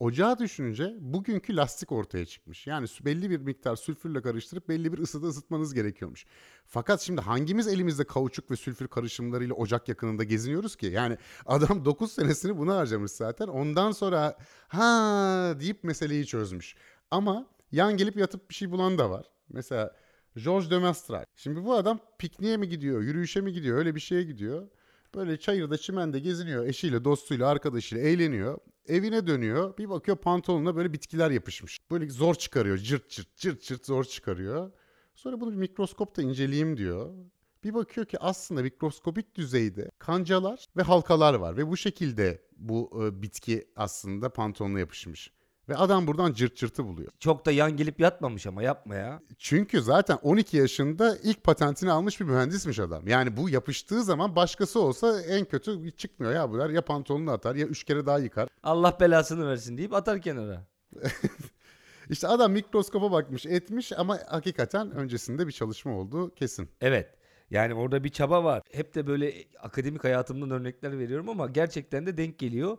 [0.00, 2.66] Ocağa düşününce bugünkü lastik ortaya çıkmış.
[2.66, 6.26] Yani belli bir miktar sülfürle karıştırıp belli bir ısıda ısıtmanız gerekiyormuş.
[6.66, 10.86] Fakat şimdi hangimiz elimizde kauçuk ve sülfür karışımlarıyla ocak yakınında geziniyoruz ki?
[10.86, 13.48] Yani adam 9 senesini buna harcamış zaten.
[13.48, 14.38] Ondan sonra
[14.68, 16.76] ha deyip meseleyi çözmüş.
[17.10, 19.26] Ama yan gelip yatıp bir şey bulan da var.
[19.48, 19.96] Mesela
[20.44, 21.26] Georges de.
[21.36, 24.68] Şimdi bu adam pikniğe mi gidiyor, yürüyüşe mi gidiyor, öyle bir şeye gidiyor.
[25.14, 26.66] Böyle çayırda çimende geziniyor.
[26.66, 28.58] Eşiyle, dostuyla, arkadaşıyla eğleniyor.
[28.86, 29.78] Evine dönüyor.
[29.78, 31.78] Bir bakıyor pantolonuna böyle bitkiler yapışmış.
[31.90, 32.78] Böyle zor çıkarıyor.
[32.78, 34.72] Cırt cırt cırt cırt zor çıkarıyor.
[35.14, 37.14] Sonra bunu bir mikroskopta inceleyeyim diyor.
[37.64, 41.56] Bir bakıyor ki aslında mikroskopik düzeyde kancalar ve halkalar var.
[41.56, 45.32] Ve bu şekilde bu e, bitki aslında pantolonuna yapışmış.
[45.68, 47.12] Ve adam buradan cırt cırtı buluyor.
[47.18, 49.20] Çok da yan gelip yatmamış ama yapma ya.
[49.38, 53.08] Çünkü zaten 12 yaşında ilk patentini almış bir mühendismiş adam.
[53.08, 57.66] Yani bu yapıştığı zaman başkası olsa en kötü çıkmıyor ya bunlar ya pantolonunu atar ya
[57.66, 58.48] üç kere daha yıkar.
[58.62, 60.66] Allah belasını versin deyip atar kenara.
[62.10, 66.68] İşte adam mikroskopa bakmış etmiş ama hakikaten öncesinde bir çalışma olduğu kesin.
[66.80, 67.14] Evet.
[67.50, 68.62] Yani orada bir çaba var.
[68.72, 72.78] Hep de böyle akademik hayatımdan örnekler veriyorum ama gerçekten de denk geliyor.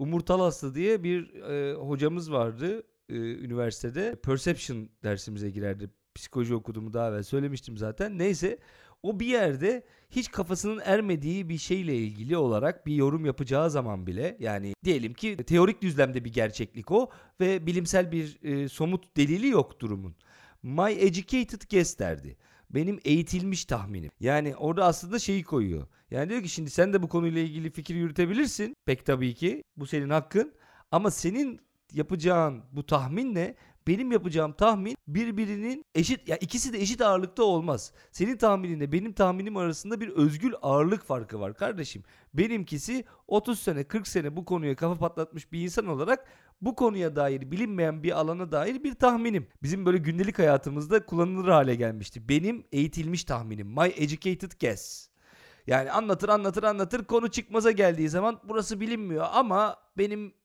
[0.00, 4.16] Umur Talaslı diye bir e, hocamız vardı e, üniversitede.
[4.22, 5.90] Perception dersimize girerdi.
[6.14, 8.18] Psikoloji okuduğumu daha evvel söylemiştim zaten.
[8.18, 8.58] Neyse
[9.02, 14.36] o bir yerde hiç kafasının ermediği bir şeyle ilgili olarak bir yorum yapacağı zaman bile
[14.40, 17.10] yani diyelim ki teorik düzlemde bir gerçeklik o
[17.40, 20.14] ve bilimsel bir e, somut delili yok durumun.
[20.62, 22.36] My educated guess derdi.
[22.70, 24.10] Benim eğitilmiş tahminim.
[24.20, 25.86] Yani orada aslında şeyi koyuyor.
[26.10, 28.76] Yani diyor ki şimdi sen de bu konuyla ilgili fikir yürütebilirsin.
[28.86, 29.62] Pek tabii ki.
[29.76, 30.54] Bu senin hakkın.
[30.90, 31.60] Ama senin
[31.92, 33.54] yapacağın bu tahminle
[33.90, 37.92] benim yapacağım tahmin birbirinin eşit ya ikisi de eşit ağırlıkta olmaz.
[38.12, 42.02] Senin tahmininle benim tahminim arasında bir özgül ağırlık farkı var kardeşim.
[42.34, 46.26] Benimkisi 30 sene 40 sene bu konuya kafa patlatmış bir insan olarak
[46.60, 49.46] bu konuya dair bilinmeyen bir alana dair bir tahminim.
[49.62, 52.28] Bizim böyle gündelik hayatımızda kullanılır hale gelmişti.
[52.28, 53.66] Benim eğitilmiş tahminim.
[53.66, 55.08] My educated guess.
[55.66, 60.39] Yani anlatır anlatır anlatır konu çıkmaza geldiği zaman burası bilinmiyor ama benim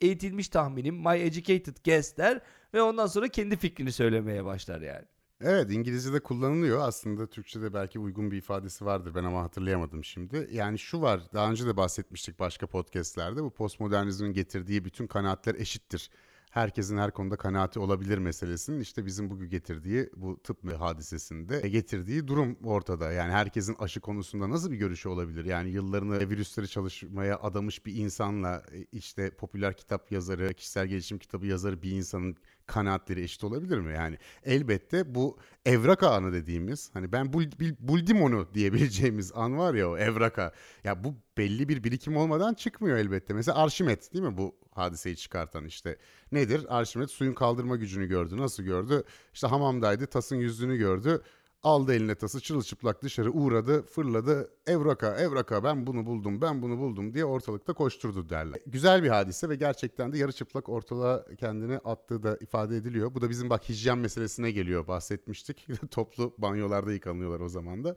[0.00, 2.40] eğitilmiş tahminim my educated guess der
[2.74, 5.04] ve ondan sonra kendi fikrini söylemeye başlar yani.
[5.40, 6.88] Evet İngilizce'de kullanılıyor.
[6.88, 9.14] Aslında Türkçe'de belki uygun bir ifadesi vardır.
[9.14, 10.48] Ben ama hatırlayamadım şimdi.
[10.52, 11.20] Yani şu var.
[11.34, 13.42] Daha önce de bahsetmiştik başka podcastlerde.
[13.42, 16.10] Bu postmodernizmin getirdiği bütün kanaatler eşittir.
[16.50, 22.58] Herkesin her konuda kanaati olabilir meselesinin işte bizim bugün getirdiği bu tıp hadisesinde getirdiği durum
[22.64, 23.12] ortada.
[23.12, 25.44] Yani herkesin aşı konusunda nasıl bir görüşü olabilir?
[25.44, 31.46] Yani yıllarını virüsleri çalışmaya adamış bir insanla e, işte popüler kitap yazarı, kişisel gelişim kitabı
[31.46, 32.36] yazarı bir insanın
[32.68, 33.94] kanaatleri eşit olabilir mi?
[33.94, 39.74] Yani elbette bu evraka anı dediğimiz hani ben bul, bil- buldim onu diyebileceğimiz an var
[39.74, 40.52] ya o evraka.
[40.84, 43.34] Ya bu belli bir birikim olmadan çıkmıyor elbette.
[43.34, 45.96] Mesela Arşimet değil mi bu hadiseyi çıkartan işte.
[46.32, 46.78] Nedir?
[46.78, 48.36] Arşimet suyun kaldırma gücünü gördü.
[48.36, 49.02] Nasıl gördü?
[49.34, 51.22] İşte hamamdaydı tasın yüzünü gördü.
[51.62, 57.14] Aldı eline tası çırılçıplak dışarı uğradı fırladı evraka evraka ben bunu buldum ben bunu buldum
[57.14, 58.60] diye ortalıkta koşturdu derler.
[58.66, 63.14] Güzel bir hadise ve gerçekten de yarı çıplak ortalığa kendini attığı da ifade ediliyor.
[63.14, 65.66] Bu da bizim bak hijyen meselesine geliyor bahsetmiştik.
[65.90, 67.94] Toplu banyolarda yıkanıyorlar o zaman da.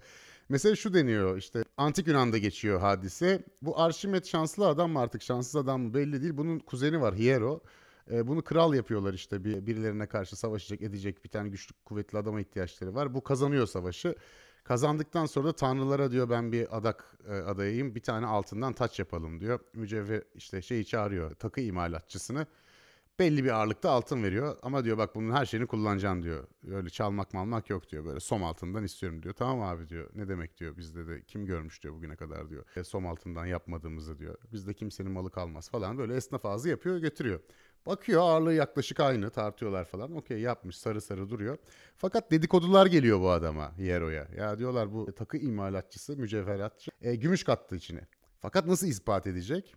[0.50, 3.44] Mesela şu deniyor işte antik Yunan'da geçiyor hadise.
[3.62, 6.38] Bu Arşimet şanslı adam mı artık şanssız adam mı belli değil.
[6.38, 7.62] Bunun kuzeni var Hiero.
[8.12, 12.42] E, bunu kral yapıyorlar işte bir, birilerine karşı savaşacak edecek bir tane güçlü kuvvetli adama
[12.42, 13.14] ihtiyaçları var.
[13.14, 14.16] Bu kazanıyor savaşı.
[14.64, 17.96] Kazandıktan sonra da tanrılara diyor ben bir adak e, adayıyım.
[17.96, 19.60] Bir tane altından taç yapalım diyor.
[19.74, 22.48] Mücevher işte şeyi çağırıyor takı imalatçısını.
[23.20, 26.48] Belli bir ağırlıkta altın veriyor ama diyor bak bunun her şeyini kullanacaksın diyor.
[26.72, 28.06] Öyle çalmak malmak yok diyor.
[28.06, 29.34] Böyle som altından istiyorum diyor.
[29.34, 30.10] Tamam abi diyor.
[30.16, 32.66] Ne demek diyor bizde de kim görmüş diyor bugüne kadar diyor.
[32.76, 34.38] E, som altından yapmadığımızı diyor.
[34.54, 35.98] Bizde kimsenin malı kalmaz falan.
[35.98, 37.40] Böyle esnaf ağzı yapıyor götürüyor.
[37.86, 40.16] Bakıyor ağırlığı yaklaşık aynı tartıyorlar falan.
[40.16, 41.58] Okey yapmış sarı sarı duruyor.
[41.98, 44.28] Fakat dedikodular geliyor bu adama Hiero'ya.
[44.38, 48.02] Ya diyorlar bu takı imalatçısı, mücevheratçı e, gümüş kattı içine.
[48.40, 49.76] Fakat nasıl ispat edecek?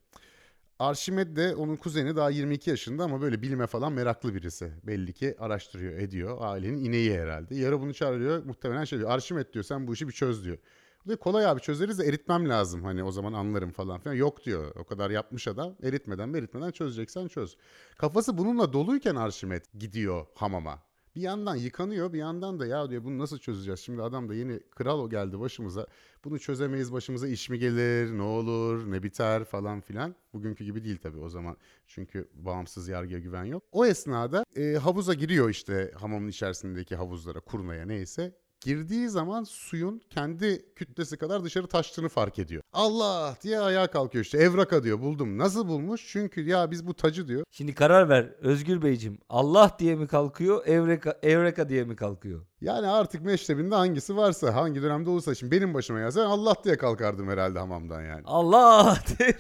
[0.78, 4.72] Arşimet de onun kuzeni daha 22 yaşında ama böyle bilime falan meraklı birisi.
[4.82, 6.36] Belli ki araştırıyor, ediyor.
[6.40, 7.54] Ailenin ineği herhalde.
[7.54, 8.44] Yarı bunu çağırıyor.
[8.44, 9.10] Muhtemelen şey diyor.
[9.10, 10.58] Arşimet diyor sen bu işi bir çöz diyor.
[11.06, 12.84] Diyor kolay abi çözeriz de eritmem lazım.
[12.84, 14.14] Hani o zaman anlarım falan filan.
[14.14, 14.74] Yok diyor.
[14.76, 15.76] O kadar yapmış adam.
[15.82, 17.56] Eritmeden eritmeden çözeceksen çöz.
[17.98, 20.82] Kafası bununla doluyken Arşimet gidiyor hamama.
[21.16, 23.80] Bir yandan yıkanıyor bir yandan da ya diyor bunu nasıl çözeceğiz?
[23.80, 25.86] Şimdi adam da yeni kral o geldi başımıza.
[26.24, 30.14] Bunu çözemeyiz başımıza iş mi gelir ne olur ne biter falan filan.
[30.32, 33.62] Bugünkü gibi değil tabii o zaman çünkü bağımsız yargıya güven yok.
[33.72, 38.43] O esnada e, havuza giriyor işte hamamın içerisindeki havuzlara kurnaya neyse.
[38.64, 42.62] Girdiği zaman suyun kendi kütlesi kadar dışarı taştığını fark ediyor.
[42.72, 45.38] Allah diye ayağa kalkıyor işte evraka diyor buldum.
[45.38, 46.06] Nasıl bulmuş?
[46.08, 49.18] Çünkü ya biz bu tacı diyor Şimdi karar ver Özgür Beyciğim.
[49.28, 52.46] Allah diye mi kalkıyor, Evreka, Evreka diye mi kalkıyor?
[52.64, 57.28] Yani artık meşrebinde hangisi varsa, hangi dönemde olursa şimdi benim başıma yazsa Allah diye kalkardım
[57.28, 58.22] herhalde hamamdan yani.
[58.24, 59.36] Allah diye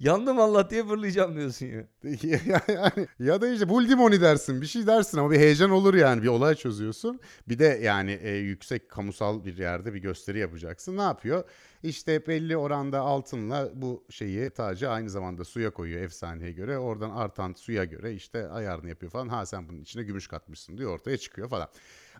[0.00, 1.84] yandım Allah diye fırlayacağım diyorsun ya.
[2.66, 6.28] yani, ya da işte buldimoni dersin, bir şey dersin ama bir heyecan olur yani bir
[6.28, 7.20] olay çözüyorsun.
[7.48, 10.96] Bir de yani e, yüksek kamusal bir yerde bir gösteri yapacaksın.
[10.96, 11.44] Ne yapıyor?
[11.82, 16.78] İşte belli oranda altınla bu şeyi tacı aynı zamanda suya koyuyor efsaneye göre.
[16.78, 19.28] Oradan artan suya göre işte ayarını yapıyor falan.
[19.28, 21.68] Ha sen bunun içine gümüş katmışsın diyor ortaya çıkıyor falan.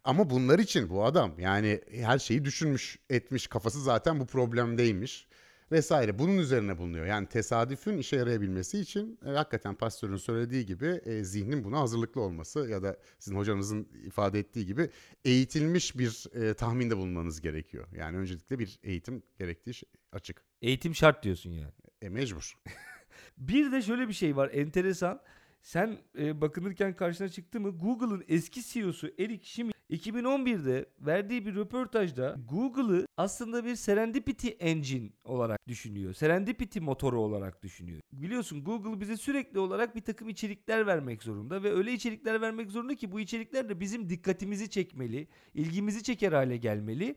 [0.04, 5.28] Ama bunlar için bu adam yani her şeyi düşünmüş etmiş kafası zaten bu problemdeymiş
[5.72, 7.06] vesaire bunun üzerine bulunuyor.
[7.06, 12.68] Yani tesadüfün işe yarayabilmesi için e, hakikaten pastörün söylediği gibi e, zihnin buna hazırlıklı olması
[12.70, 14.90] ya da sizin hocanızın ifade ettiği gibi
[15.24, 17.88] eğitilmiş bir e, tahminde bulunmanız gerekiyor.
[17.96, 20.44] Yani öncelikle bir eğitim gerektiği şey açık.
[20.62, 21.72] Eğitim şart diyorsun yani.
[22.02, 22.54] E mecbur.
[23.38, 25.20] Bir de şöyle bir şey var enteresan.
[25.62, 32.36] Sen e, bakınırken karşına çıktı mı Google'ın eski CEO'su Eric Schmidt 2011'de verdiği bir röportajda
[32.50, 36.14] Google'ı aslında bir serendipity engine olarak düşünüyor.
[36.14, 38.00] Serendipity motoru olarak düşünüyor.
[38.12, 42.94] Biliyorsun Google bize sürekli olarak bir takım içerikler vermek zorunda ve öyle içerikler vermek zorunda
[42.94, 47.16] ki bu içerikler de bizim dikkatimizi çekmeli, ilgimizi çeker hale gelmeli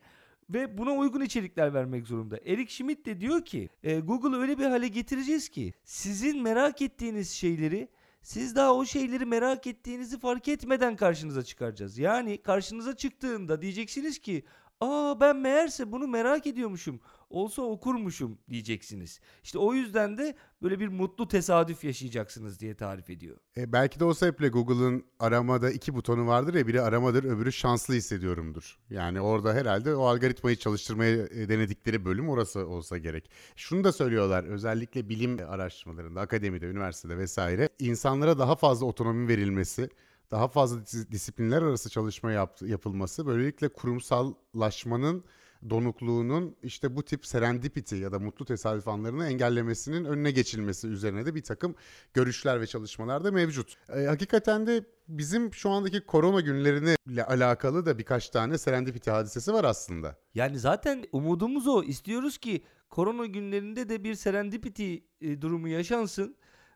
[0.49, 2.37] ve buna uygun içerikler vermek zorunda.
[2.37, 7.31] Eric Schmidt de diyor ki e, Google'ı öyle bir hale getireceğiz ki sizin merak ettiğiniz
[7.31, 7.87] şeyleri
[8.25, 11.97] siz daha o şeyleri merak ettiğinizi fark etmeden karşınıza çıkaracağız.
[11.97, 14.45] Yani karşınıza çıktığında diyeceksiniz ki
[14.81, 16.99] aa ben meğerse bunu merak ediyormuşum.
[17.35, 19.19] Olsa okurmuşum diyeceksiniz.
[19.43, 23.37] İşte o yüzden de böyle bir mutlu tesadüf yaşayacaksınız diye tarif ediyor.
[23.57, 27.93] E, belki de o sebeple Google'ın aramada iki butonu vardır ya biri aramadır öbürü şanslı
[27.93, 28.77] hissediyorumdur.
[28.89, 33.29] Yani orada herhalde o algoritmayı çalıştırmaya e, denedikleri bölüm orası olsa gerek.
[33.55, 39.89] Şunu da söylüyorlar özellikle bilim araştırmalarında, akademide, üniversitede vesaire insanlara daha fazla otonomi verilmesi,
[40.31, 45.23] daha fazla dis- disiplinler arası çalışma yap- yapılması böylelikle kurumsallaşmanın
[45.69, 51.35] donukluğunun işte bu tip serendipity ya da mutlu tesadüf anlarını engellemesinin önüne geçilmesi üzerine de
[51.35, 51.75] bir takım
[52.13, 53.75] görüşler ve çalışmalar da mevcut.
[53.89, 59.63] E, hakikaten de bizim şu andaki korona günlerine alakalı da birkaç tane serendipity hadisesi var
[59.63, 60.17] aslında.
[60.33, 61.83] Yani zaten umudumuz o.
[61.83, 66.35] İstiyoruz ki korona günlerinde de bir serendipity e, durumu yaşansın.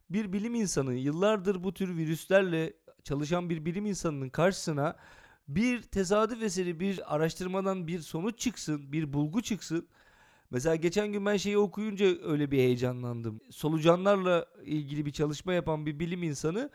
[0.10, 4.96] Bir bilim insanı yıllardır bu tür virüslerle çalışan bir bilim insanının karşısına
[5.50, 9.88] bir tesadüf eseri bir araştırmadan bir sonuç çıksın, bir bulgu çıksın.
[10.52, 13.42] Mesela geçen gün ben şeyi okuyunca öyle bir heyecanlandım.
[13.52, 16.70] Solucanlarla ilgili bir çalışma yapan bir bilim insanı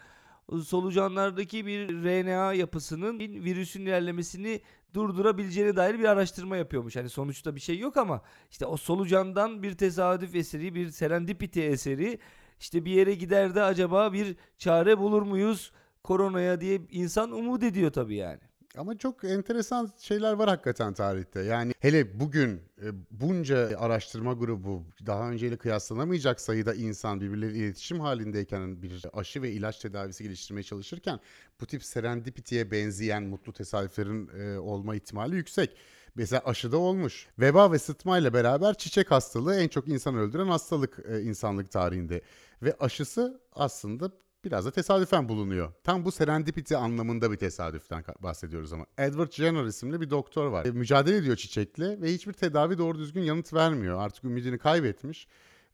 [0.64, 4.60] solucanlardaki bir RNA yapısının virüsün ilerlemesini
[4.94, 6.96] durdurabileceğine dair bir araştırma yapıyormuş.
[6.96, 12.18] Hani sonuçta bir şey yok ama işte o solucandan bir tesadüf eseri, bir serendipity eseri
[12.60, 15.72] işte bir yere gider de acaba bir çare bulur muyuz
[16.04, 18.40] koronaya diye insan umut ediyor tabii yani.
[18.78, 21.40] Ama çok enteresan şeyler var hakikaten tarihte.
[21.40, 28.82] Yani hele bugün e, bunca araştırma grubu daha önceyle kıyaslanamayacak sayıda insan birbirleriyle iletişim halindeyken
[28.82, 31.20] bir aşı ve ilaç tedavisi geliştirmeye çalışırken
[31.60, 35.76] bu tip serendipity'ye benzeyen mutlu tesadüflerin e, olma ihtimali yüksek.
[36.14, 37.26] Mesela aşıda olmuş.
[37.38, 42.22] Veba ve sıtma ile beraber çiçek hastalığı en çok insan öldüren hastalık e, insanlık tarihinde.
[42.62, 44.10] Ve aşısı aslında
[44.44, 45.72] biraz da tesadüfen bulunuyor.
[45.84, 48.86] Tam bu serendipity anlamında bir tesadüften bahsediyoruz ama.
[48.98, 50.66] Edward Jenner isimli bir doktor var.
[50.66, 54.00] E, mücadele ediyor çiçekle ve hiçbir tedavi doğru düzgün yanıt vermiyor.
[54.00, 55.28] Artık ümidini kaybetmiş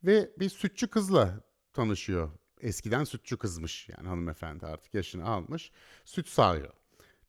[0.05, 1.41] ve bir sütçü kızla
[1.73, 2.31] tanışıyor.
[2.61, 5.71] Eskiden sütçü kızmış yani hanımefendi artık yaşını almış.
[6.05, 6.73] Süt sağıyor.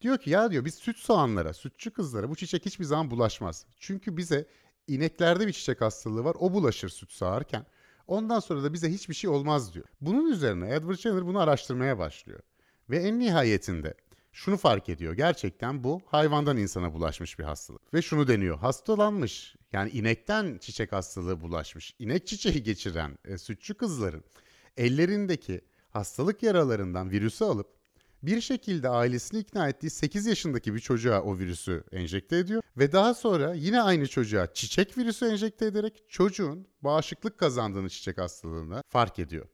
[0.02, 3.66] Diyor ki ya diyor biz süt sağanlara, sütçü kızlara bu çiçek hiçbir zaman bulaşmaz.
[3.80, 4.48] Çünkü bize
[4.88, 6.36] ineklerde bir çiçek hastalığı var.
[6.40, 7.66] O bulaşır süt sağarken.
[8.12, 9.86] Ondan sonra da bize hiçbir şey olmaz diyor.
[10.02, 12.40] Bunun üzerine Edward Jenner bunu araştırmaya başlıyor.
[12.90, 13.94] Ve en nihayetinde
[14.32, 15.14] şunu fark ediyor.
[15.14, 17.94] Gerçekten bu hayvandan insana bulaşmış bir hastalık.
[17.94, 18.58] Ve şunu deniyor.
[18.58, 21.96] Hastalanmış yani inekten çiçek hastalığı bulaşmış.
[22.00, 24.24] İnek çiçeği geçiren e, sütçü kızların
[24.78, 27.81] ellerindeki hastalık yaralarından virüsü alıp
[28.24, 33.14] bir şekilde ailesini ikna ettiği 8 yaşındaki bir çocuğa o virüsü enjekte ediyor ve daha
[33.14, 39.46] sonra yine aynı çocuğa çiçek virüsü enjekte ederek çocuğun bağışıklık kazandığını çiçek hastalığına fark ediyor.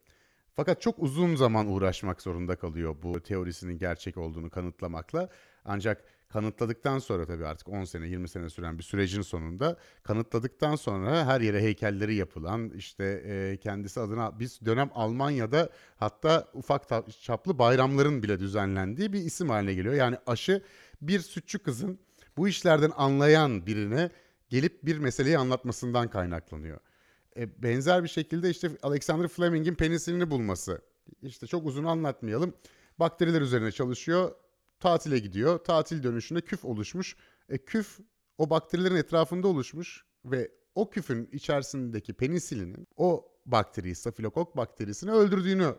[0.54, 5.30] Fakat çok uzun zaman uğraşmak zorunda kalıyor bu teorisinin gerçek olduğunu kanıtlamakla.
[5.66, 11.26] Ancak kanıtladıktan sonra tabii artık 10 sene 20 sene süren bir sürecin sonunda kanıtladıktan sonra
[11.26, 17.60] her yere heykelleri yapılan işte e, kendisi adına biz dönem Almanya'da hatta ufak ta- çaplı
[17.60, 19.94] bayramların bile düzenlendiği bir isim haline geliyor.
[19.94, 20.62] Yani aşı
[21.02, 22.00] bir sütçü kızın
[22.38, 24.10] bu işlerden anlayan birine
[24.50, 26.80] gelip bir meseleyi anlatmasından kaynaklanıyor.
[27.38, 30.82] E, benzer bir şekilde işte Alexander Fleming'in penisilini bulması.
[31.22, 32.54] İşte çok uzun anlatmayalım.
[33.00, 34.32] Bakteriler üzerine çalışıyor.
[34.80, 35.58] Tatile gidiyor.
[35.58, 37.16] Tatil dönüşünde küf oluşmuş.
[37.50, 38.00] E, küf
[38.38, 45.76] o bakterilerin etrafında oluşmuş ve o küfün içerisindeki penisilinin o bakteriyi, stafilokok bakterisini öldürdüğünü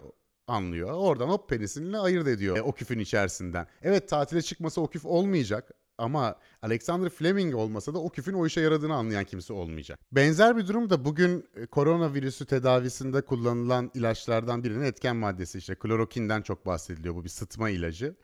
[0.47, 0.93] anlıyor.
[0.93, 3.67] Oradan o penisilini ayırt ediyor e, o küfün içerisinden.
[3.83, 8.61] Evet tatile çıkmasa o küf olmayacak ama Alexander Fleming olmasa da o küfün o işe
[8.61, 10.01] yaradığını anlayan kimse olmayacak.
[10.13, 16.43] Benzer bir durum da bugün e, koronavirüsü tedavisinde kullanılan ilaçlardan birinin etken maddesi işte klorokinden
[16.43, 17.15] çok bahsediliyor.
[17.15, 18.17] Bu bir sıtma ilacı.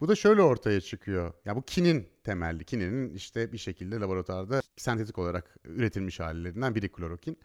[0.00, 1.32] Bu da şöyle ortaya çıkıyor.
[1.44, 2.64] Ya bu kinin temelli.
[2.64, 7.38] Kininin işte bir şekilde laboratuvarda sentetik olarak üretilmiş hallerinden biri klorokin.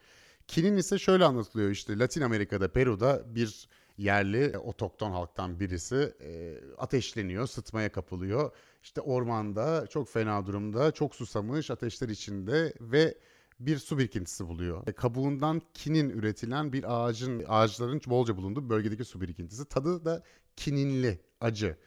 [0.48, 6.60] Kinin ise şöyle anlatılıyor işte Latin Amerika'da Peru'da bir yerli e, otokton halktan birisi e,
[6.78, 8.52] ateşleniyor, sıtmaya kapılıyor.
[8.84, 13.18] İşte ormanda çok fena durumda, çok susamış, ateşler içinde ve
[13.60, 14.88] bir su birikintisi buluyor.
[14.88, 19.66] E, kabuğundan kinin üretilen bir ağacın, ağaçların bolca bulunduğu bölgedeki su birikintisi.
[19.66, 20.24] Tadı da
[20.56, 21.78] kininli, acı.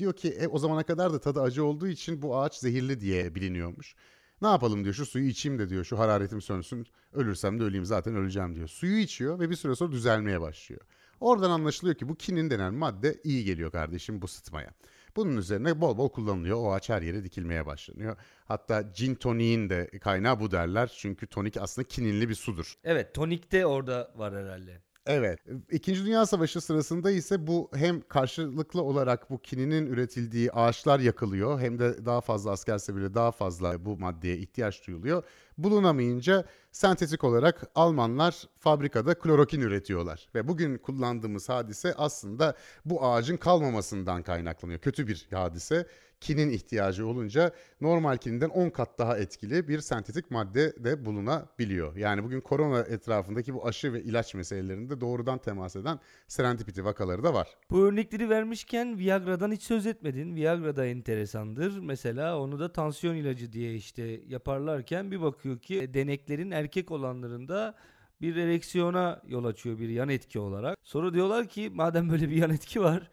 [0.00, 3.34] Diyor ki e, o zamana kadar da tadı acı olduğu için bu ağaç zehirli diye
[3.34, 3.94] biliniyormuş.
[4.42, 8.14] Ne yapalım diyor şu suyu içeyim de diyor şu hararetim sönsün ölürsem de öleyim zaten
[8.16, 8.68] öleceğim diyor.
[8.68, 10.80] Suyu içiyor ve bir süre sonra düzelmeye başlıyor.
[11.20, 14.74] Oradan anlaşılıyor ki bu kinin denen madde iyi geliyor kardeşim bu sıtmaya.
[15.16, 16.56] Bunun üzerine bol bol kullanılıyor.
[16.56, 18.16] O ağaç her yere dikilmeye başlanıyor.
[18.44, 20.94] Hatta gin toniğin de kaynağı bu derler.
[20.98, 22.74] Çünkü tonik aslında kininli bir sudur.
[22.84, 24.80] Evet tonik de orada var herhalde.
[25.06, 25.38] Evet.
[25.70, 31.78] İkinci Dünya Savaşı sırasında ise bu hem karşılıklı olarak bu kininin üretildiği ağaçlar yakılıyor hem
[31.78, 35.22] de daha fazla askerse bile daha fazla bu maddeye ihtiyaç duyuluyor.
[35.58, 40.28] Bulunamayınca sentetik olarak Almanlar fabrikada klorokin üretiyorlar.
[40.34, 44.80] Ve bugün kullandığımız hadise aslında bu ağacın kalmamasından kaynaklanıyor.
[44.80, 45.86] Kötü bir hadise.
[46.20, 51.96] Kinin ihtiyacı olunca normal kininden 10 kat daha etkili bir sentetik madde de bulunabiliyor.
[51.96, 57.34] Yani bugün korona etrafındaki bu aşı ve ilaç meselelerinde doğrudan temas eden serendipity vakaları da
[57.34, 57.48] var.
[57.70, 60.36] Bu örnekleri vermişken Viagra'dan hiç söz etmedin.
[60.36, 61.78] Viagra da enteresandır.
[61.78, 67.74] Mesela onu da tansiyon ilacı diye işte yaparlarken bir bakıyor ki deneklerin erkek olanlarında
[68.20, 70.78] bir ereksiyona yol açıyor bir yan etki olarak.
[70.82, 73.10] Sonra diyorlar ki madem böyle bir yan etki var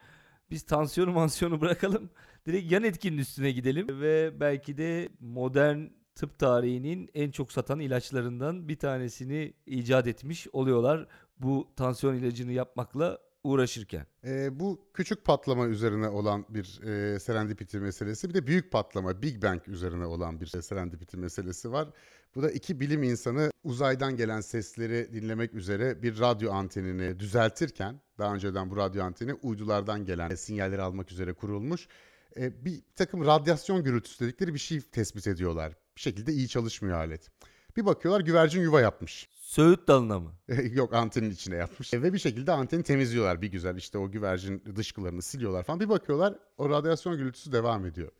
[0.51, 2.09] biz tansiyonu mansiyonu bırakalım
[2.47, 5.79] direkt yan etkinin üstüne gidelim ve belki de modern
[6.15, 11.07] tıp tarihinin en çok satan ilaçlarından bir tanesini icat etmiş oluyorlar
[11.39, 14.05] bu tansiyon ilacını yapmakla uğraşırken.
[14.23, 19.43] E, bu küçük patlama üzerine olan bir e, serendipity meselesi bir de büyük patlama Big
[19.43, 21.89] Bang üzerine olan bir serendipity meselesi var.
[22.35, 28.33] Bu da iki bilim insanı uzaydan gelen sesleri dinlemek üzere bir radyo antenini düzeltirken daha
[28.33, 31.87] önceden bu radyo anteni uydulardan gelen sinyalleri almak üzere kurulmuş.
[32.37, 35.73] E, bir takım radyasyon gürültüsü dedikleri bir şey tespit ediyorlar.
[35.95, 37.29] Bir şekilde iyi çalışmıyor alet.
[37.77, 39.29] Bir bakıyorlar güvercin yuva yapmış.
[39.35, 40.31] Söğüt dalına mı?
[40.71, 41.93] Yok antenin içine yapmış.
[41.93, 43.75] Ve bir şekilde anteni temizliyorlar bir güzel.
[43.75, 45.79] İşte o güvercin dışkılarını siliyorlar falan.
[45.79, 48.11] Bir bakıyorlar o radyasyon gürültüsü devam ediyor.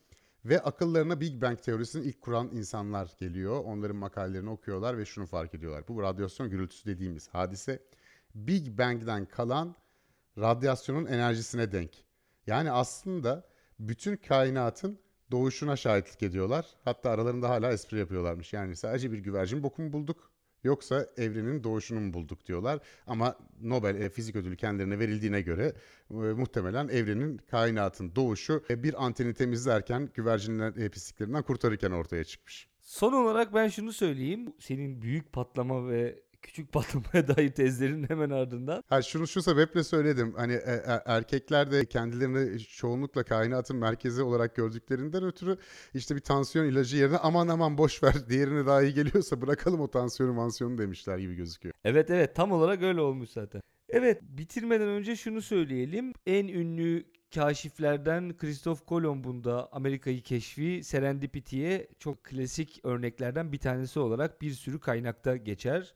[0.45, 3.63] Ve akıllarına Big Bang teorisini ilk kuran insanlar geliyor.
[3.65, 5.88] Onların makalelerini okuyorlar ve şunu fark ediyorlar.
[5.88, 7.84] Bu radyasyon gürültüsü dediğimiz hadise
[8.36, 9.75] Big Bang'den kalan
[10.38, 11.91] radyasyonun enerjisine denk.
[12.47, 13.48] Yani aslında
[13.80, 15.00] bütün kainatın
[15.32, 16.65] doğuşuna şahitlik ediyorlar.
[16.84, 18.54] Hatta aralarında hala espri yapıyorlarmış.
[18.54, 20.32] Yani sadece bir güvercin bokumu bulduk
[20.63, 22.80] yoksa evrenin doğuşunu mu bulduk diyorlar.
[23.08, 25.73] Ama Nobel e, Fizik Ödülü kendilerine verildiğine göre
[26.12, 32.67] e, muhtemelen evrenin kainatın doğuşu e, bir anteni temizlerken güvercinler e, pisliklerinden kurtarırken ortaya çıkmış.
[32.82, 34.54] Son olarak ben şunu söyleyeyim.
[34.60, 38.83] Senin büyük patlama ve küçük patlamaya dair tezlerin hemen ardından.
[38.89, 40.33] Ha şunu şu sebeple söyledim.
[40.37, 45.58] Hani e, e, erkekler de kendilerini çoğunlukla kainatın merkezi olarak gördüklerinden ötürü
[45.93, 49.87] işte bir tansiyon ilacı yerine aman aman boş ver diğerine daha iyi geliyorsa bırakalım o
[49.87, 51.75] tansiyonu mansiyonu demişler gibi gözüküyor.
[51.83, 53.62] Evet evet tam olarak öyle olmuş zaten.
[53.89, 56.13] Evet bitirmeden önce şunu söyleyelim.
[56.25, 64.41] En ünlü kaşiflerden Christoph Kolomb'un da Amerika'yı keşfi Serendipity'ye çok klasik örneklerden bir tanesi olarak
[64.41, 65.93] bir sürü kaynakta geçer.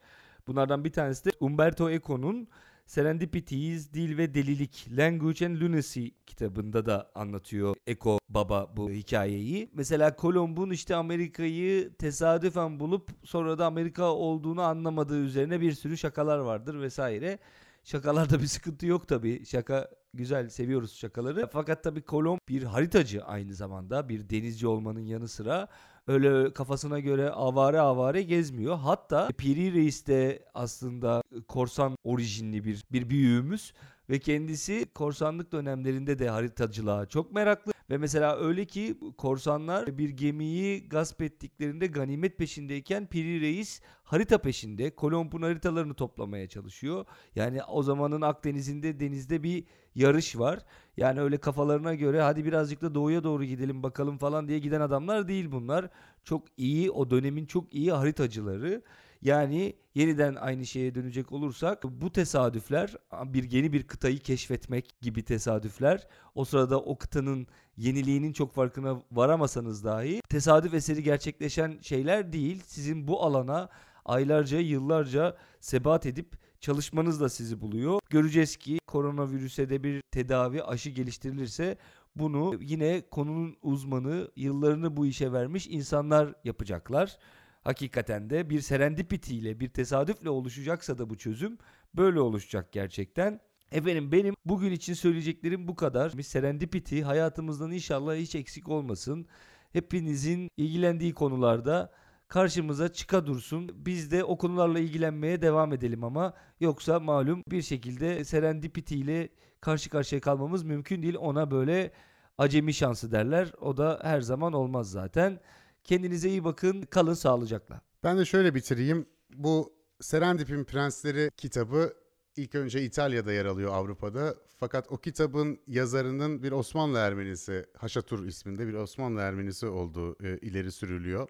[0.48, 2.48] Bunlardan bir tanesi de Umberto Eco'nun
[2.86, 9.70] Serendipities, Dil ve Delilik, Language and Lunacy kitabında da anlatıyor Eco Baba bu hikayeyi.
[9.74, 16.40] Mesela Kolomb'un işte Amerika'yı tesadüfen bulup sonra da Amerika olduğunu anlamadığı üzerine bir sürü şakalar
[16.40, 17.40] vardır vesaire.
[17.84, 19.46] Şakalarda bir sıkıntı yok tabii.
[19.46, 21.50] Şaka güzel seviyoruz şakaları.
[21.52, 25.68] Fakat tabii Kolomb bir haritacı aynı zamanda bir denizci olmanın yanı sıra
[26.08, 28.78] öyle kafasına göre avare avare gezmiyor.
[28.78, 33.74] Hatta Piri Reis de aslında korsan orijinli bir bir büyüğümüz
[34.10, 40.90] ve kendisi korsanlık dönemlerinde de haritacılığa çok meraklı ve mesela öyle ki korsanlar bir gemiyi
[40.90, 44.96] gasp ettiklerinde ganimet peşindeyken Piri Reis harita peşinde.
[44.96, 47.06] Kolomb'un haritalarını toplamaya çalışıyor.
[47.36, 49.64] Yani o zamanın Akdeniz'inde denizde bir
[49.96, 50.60] yarış var.
[50.98, 55.28] Yani öyle kafalarına göre hadi birazcık da doğuya doğru gidelim bakalım falan diye giden adamlar
[55.28, 55.90] değil bunlar.
[56.24, 58.82] Çok iyi o dönemin çok iyi haritacıları.
[59.22, 62.96] Yani yeniden aynı şeye dönecek olursak bu tesadüfler
[63.26, 67.48] bir yeni bir kıtayı keşfetmek gibi tesadüfler o sırada o kıtanın
[67.78, 72.62] yeniliğinin çok farkına varamasanız dahi tesadüf eseri gerçekleşen şeyler değil.
[72.66, 73.70] Sizin bu alana
[74.06, 78.00] aylarca yıllarca sebat edip çalışmanız da sizi buluyor.
[78.10, 81.78] Göreceğiz ki koronavirüse de bir tedavi aşı geliştirilirse
[82.16, 87.18] bunu yine konunun uzmanı yıllarını bu işe vermiş insanlar yapacaklar
[87.64, 91.58] hakikaten de bir serendipity bir tesadüfle oluşacaksa da bu çözüm
[91.94, 93.40] böyle oluşacak gerçekten.
[93.72, 96.18] Efendim benim bugün için söyleyeceklerim bu kadar.
[96.18, 99.28] Bir serendipity hayatımızdan inşallah hiç eksik olmasın.
[99.74, 101.92] Hepinizin ilgilendiği konularda
[102.28, 103.86] karşımıza çıka dursun.
[103.86, 109.30] Biz de o konularla ilgilenmeye devam edelim ama yoksa malum bir şekilde serendipity ile
[109.62, 111.16] karşı karşıya kalmamız mümkün değil.
[111.20, 111.92] Ona böyle
[112.38, 113.52] acemi şansı derler.
[113.62, 115.40] O da her zaman olmaz zaten.
[115.84, 116.82] Kendinize iyi bakın.
[116.82, 117.82] Kalın sağlıcakla.
[118.04, 119.06] Ben de şöyle bitireyim.
[119.36, 121.94] Bu Serendip'in Prensleri kitabı
[122.36, 124.36] ilk önce İtalya'da yer alıyor Avrupa'da.
[124.60, 130.72] Fakat o kitabın yazarının bir Osmanlı Ermenisi, Haşatur isminde bir Osmanlı Ermenisi olduğu e, ileri
[130.72, 131.28] sürülüyor.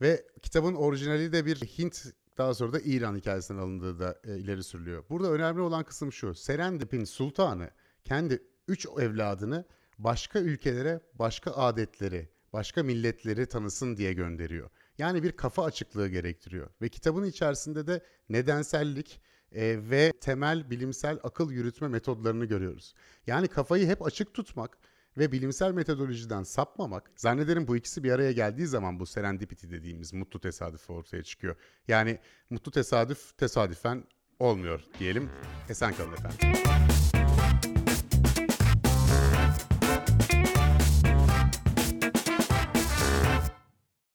[0.00, 2.06] Ve kitabın orijinali de bir Hint
[2.38, 5.04] daha sonra da İran hikayesinden alındığı da e, ileri sürülüyor.
[5.10, 6.34] Burada önemli olan kısım şu.
[6.34, 7.70] Serendip'in sultanı
[8.04, 9.64] kendi üç evladını
[9.98, 14.70] başka ülkelere, başka adetleri, başka milletleri tanısın diye gönderiyor.
[14.98, 16.70] Yani bir kafa açıklığı gerektiriyor.
[16.82, 19.20] Ve kitabın içerisinde de nedensellik
[19.52, 22.94] e, ve temel bilimsel akıl yürütme metodlarını görüyoruz.
[23.26, 24.78] Yani kafayı hep açık tutmak
[25.18, 30.40] ve bilimsel metodolojiden sapmamak zannederim bu ikisi bir araya geldiği zaman bu serendipity dediğimiz mutlu
[30.40, 31.56] tesadüf ortaya çıkıyor.
[31.88, 32.18] Yani
[32.50, 34.04] mutlu tesadüf tesadüfen
[34.38, 35.30] olmuyor diyelim.
[35.68, 36.38] Esen kalın efendim.